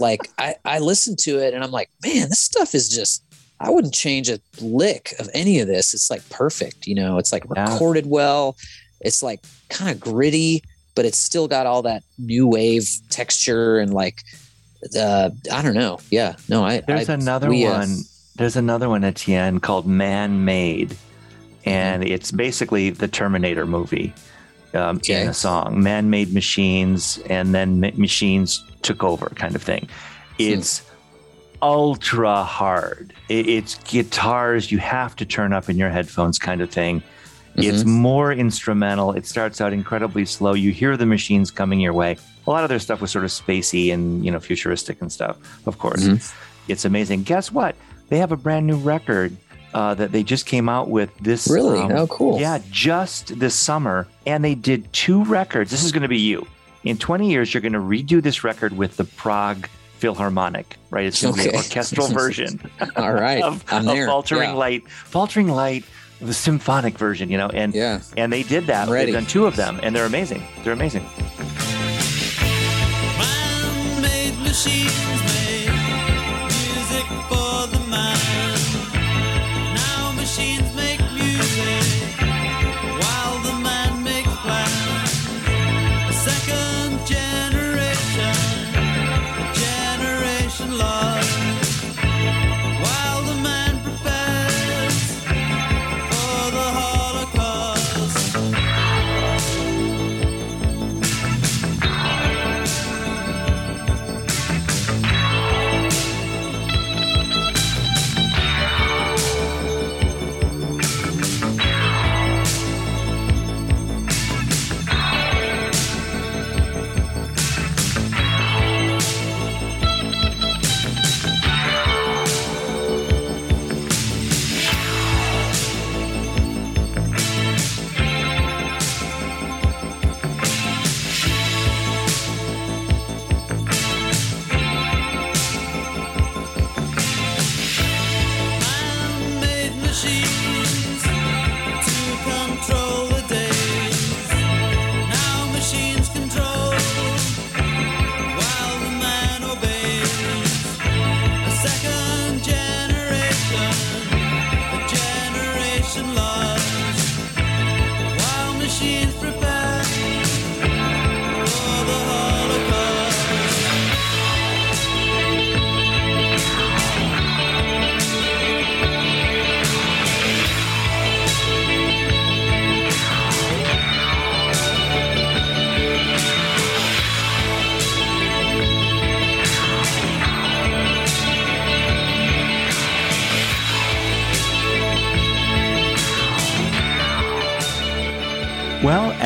like 0.01 0.21
I, 0.39 0.55
I 0.65 0.79
listen 0.79 1.17
to 1.17 1.39
it 1.39 1.55
and 1.55 1.63
I'm 1.65 1.71
like, 1.71 1.91
man, 2.05 2.29
this 2.31 2.41
stuff 2.41 2.75
is 2.75 2.89
just 2.89 3.25
I 3.61 3.71
wouldn't 3.71 3.95
change 3.95 4.29
a 4.29 4.41
lick 4.61 5.15
of 5.21 5.29
any 5.35 5.61
of 5.61 5.69
this. 5.69 5.95
It's 5.95 6.11
like 6.11 6.29
perfect, 6.31 6.87
you 6.87 6.95
know, 6.95 7.19
it's 7.19 7.33
like 7.33 7.45
Yeah. 7.55 7.73
recorded 7.73 8.07
well. 8.07 8.57
It's 9.01 9.23
like 9.23 9.41
kind 9.69 9.91
of 9.91 10.01
gritty, 10.01 10.63
but 10.95 11.05
it's 11.05 11.19
still 11.19 11.49
got 11.49 11.67
all 11.67 11.83
that 11.83 12.03
new 12.19 12.47
wave 12.47 12.89
texture 13.11 13.79
and 13.79 13.93
like 13.95 14.23
uh 14.99 15.31
I 15.53 15.63
don't 15.63 15.75
know. 15.75 16.01
Yeah. 16.11 16.35
No, 16.49 16.65
I 16.65 16.81
There's 16.81 17.09
I, 17.09 17.15
another 17.15 17.49
we, 17.51 17.67
uh, 17.67 17.79
one. 17.79 17.99
There's 18.37 18.57
another 18.57 18.89
one 18.89 19.05
at 19.05 19.17
the 19.17 19.35
end 19.35 19.63
called 19.63 19.87
Man 19.87 20.45
Made. 20.45 20.97
And 21.65 22.05
it's 22.05 22.31
basically 22.31 22.91
the 22.91 23.09
Terminator 23.09 23.67
movie 23.67 24.13
um, 24.75 24.97
Okay. 24.97 25.23
in 25.23 25.29
a 25.29 25.35
song. 25.35 25.83
Man 25.83 26.11
made 26.11 26.33
machines, 26.33 27.19
and 27.29 27.55
then 27.55 27.81
ma- 27.81 27.91
machines 27.95 28.65
took 28.83 29.05
over, 29.05 29.27
kind 29.35 29.55
of 29.55 29.63
thing. 29.63 29.89
It's 30.39 30.83
ultra 31.61 32.43
hard. 32.43 33.13
It, 33.29 33.49
it's 33.49 33.77
guitars 33.85 34.73
you 34.73 34.79
have 34.79 35.15
to 35.17 35.25
turn 35.25 35.53
up 35.53 35.69
in 35.69 35.77
your 35.77 35.91
headphones, 35.91 36.39
kind 36.39 36.61
of 36.61 36.71
thing. 36.71 37.03
It's 37.55 37.85
more 37.85 38.33
instrumental. 38.33 39.13
It 39.13 39.27
starts 39.27 39.61
out 39.61 39.75
incredibly 39.75 40.25
slow. 40.25 40.55
You 40.55 40.73
hear 40.73 40.97
the 40.97 41.05
machines 41.05 41.51
coming 41.51 41.81
your 41.81 41.93
way. 41.93 42.17
A 42.47 42.51
lot 42.51 42.65
of 42.65 42.71
their 42.71 42.79
stuff 42.79 43.03
was 43.03 43.11
sort 43.11 43.27
of 43.27 43.31
spacey 43.31 43.93
and 43.93 44.25
you 44.25 44.31
know 44.31 44.41
futuristic 44.41 45.03
and 45.03 45.13
stuff, 45.13 45.37
of 45.67 45.79
course. 45.79 46.03
Mhm. 46.03 46.33
It's 46.69 46.87
amazing. 46.87 47.25
Guess 47.25 47.53
what? 47.53 47.77
They 48.09 48.17
have 48.19 48.33
a 48.33 48.39
brand 48.39 48.67
new 48.67 48.77
record 48.77 49.37
uh, 49.75 49.95
that 49.95 50.13
they 50.13 50.23
just 50.23 50.47
came 50.47 50.69
out 50.69 50.89
with 50.89 51.17
this. 51.19 51.49
Really? 51.49 51.79
um, 51.81 51.93
oh, 51.93 52.07
cool. 52.07 52.41
Yeah, 52.41 52.61
just 52.71 53.39
this 53.39 53.55
summer. 53.55 54.07
And 54.27 54.45
they 54.45 54.55
did 54.55 54.93
two 54.93 55.25
records. 55.25 55.71
This 55.71 55.85
is 55.85 55.93
going 55.93 56.03
to 56.03 56.09
be 56.09 56.19
you. 56.21 56.47
In 56.85 56.99
20 56.99 57.31
years, 57.31 57.53
you're 57.55 57.61
going 57.61 57.73
to 57.75 57.79
redo 57.79 58.23
this 58.23 58.43
record 58.45 58.77
with 58.77 58.97
the 58.97 59.05
Prague 59.05 59.69
Philharmonic, 59.99 60.77
right? 60.91 61.07
It's 61.07 61.23
going 61.23 61.35
to 61.35 61.43
be 61.45 61.49
an 61.49 61.55
orchestral 61.55 62.09
version 62.23 62.61
All 62.97 63.13
right. 63.13 63.43
of, 63.43 63.65
I'm 63.69 63.85
there. 63.85 64.05
of. 64.05 64.09
Faltering 64.09 64.51
yeah. 64.51 64.57
Light. 64.57 64.89
Faltering 64.91 65.49
Light, 65.49 65.85
the 66.21 66.35
symphonic 66.35 66.99
version, 66.99 67.31
you 67.31 67.39
know, 67.39 67.49
and 67.49 67.73
Yeah. 67.75 68.01
and 68.17 68.33
they 68.33 68.43
did 68.43 68.67
that. 68.67 68.89
Ready. 68.89 69.13
They've 69.13 69.21
done 69.21 69.31
two 69.31 69.47
of 69.47 69.55
them, 69.57 69.79
and 69.83 69.95
they're 69.95 70.07
amazing. 70.07 70.43
They're 70.65 70.73
amazing. 70.73 71.07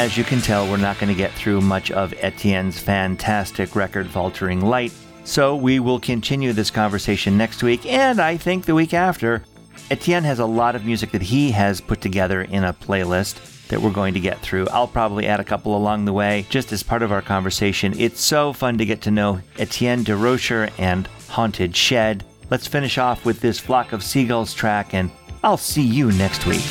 As 0.07 0.17
you 0.17 0.23
can 0.23 0.41
tell, 0.41 0.71
we're 0.71 0.77
not 0.77 0.97
going 1.01 1.09
to 1.09 1.19
get 1.19 1.33
through 1.33 1.61
much 1.61 1.91
of 1.91 2.15
Etienne's 2.19 2.79
fantastic 2.79 3.75
record, 3.75 4.07
Faltering 4.07 4.61
Light. 4.61 4.93
So 5.25 5.57
we 5.57 5.81
will 5.81 5.99
continue 5.99 6.53
this 6.53 6.71
conversation 6.71 7.37
next 7.37 7.61
week, 7.61 7.85
and 7.87 8.21
I 8.21 8.37
think 8.37 8.67
the 8.67 8.75
week 8.77 8.95
after. 8.95 9.43
Etienne 9.91 10.23
has 10.23 10.39
a 10.39 10.47
lot 10.47 10.77
of 10.77 10.85
music 10.85 11.11
that 11.11 11.23
he 11.23 11.51
has 11.51 11.81
put 11.81 12.01
together 12.01 12.43
in 12.43 12.63
a 12.63 12.73
playlist 12.73 13.67
that 13.67 13.81
we're 13.81 13.91
going 13.91 14.15
to 14.15 14.21
get 14.21 14.39
through. 14.39 14.69
I'll 14.69 14.87
probably 14.87 15.27
add 15.27 15.41
a 15.41 15.45
couple 15.45 15.77
along 15.77 16.05
the 16.05 16.13
way, 16.13 16.47
just 16.51 16.71
as 16.71 16.85
part 16.85 17.03
of 17.03 17.11
our 17.11 17.23
conversation. 17.23 17.93
It's 17.99 18.21
so 18.21 18.53
fun 18.53 18.79
to 18.79 18.87
get 18.87 19.03
to 19.03 19.11
know 19.11 19.41
Etienne 19.59 20.05
de 20.05 20.15
Rocher 20.15 20.69
and 20.79 21.09
Haunted 21.31 21.75
Shed. 21.75 22.25
Let's 22.49 22.69
finish 22.69 22.97
off 22.97 23.25
with 23.25 23.41
this 23.41 23.59
Flock 23.59 23.93
of 23.93 24.05
Seagulls 24.05 24.55
track, 24.55 24.95
and 24.95 25.11
I'll 25.43 25.57
see 25.57 25.83
you 25.83 26.13
next 26.13 26.47
week. 26.47 26.63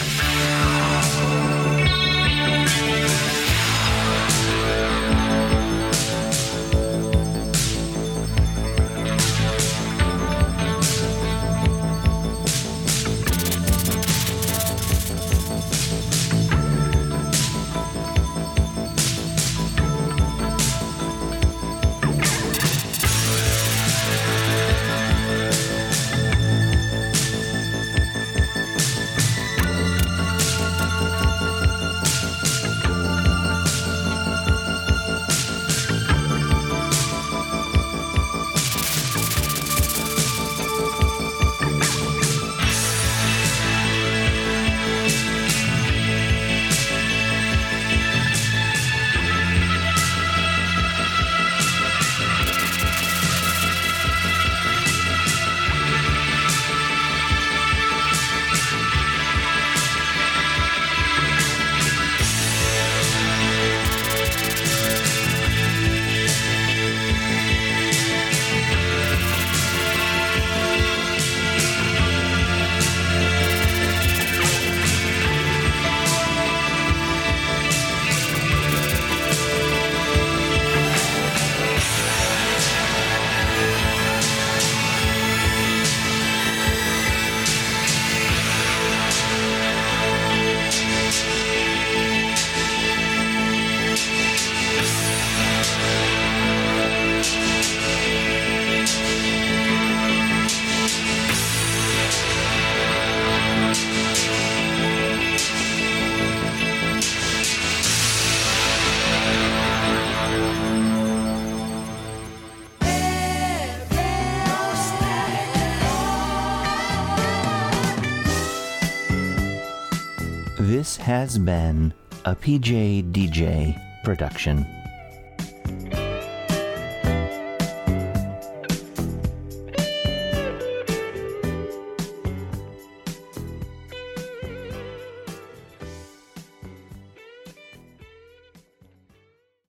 Has 121.06 121.38
been 121.38 121.94
a 122.26 122.36
PJ 122.36 123.12
DJ 123.12 123.80
production. 124.04 124.75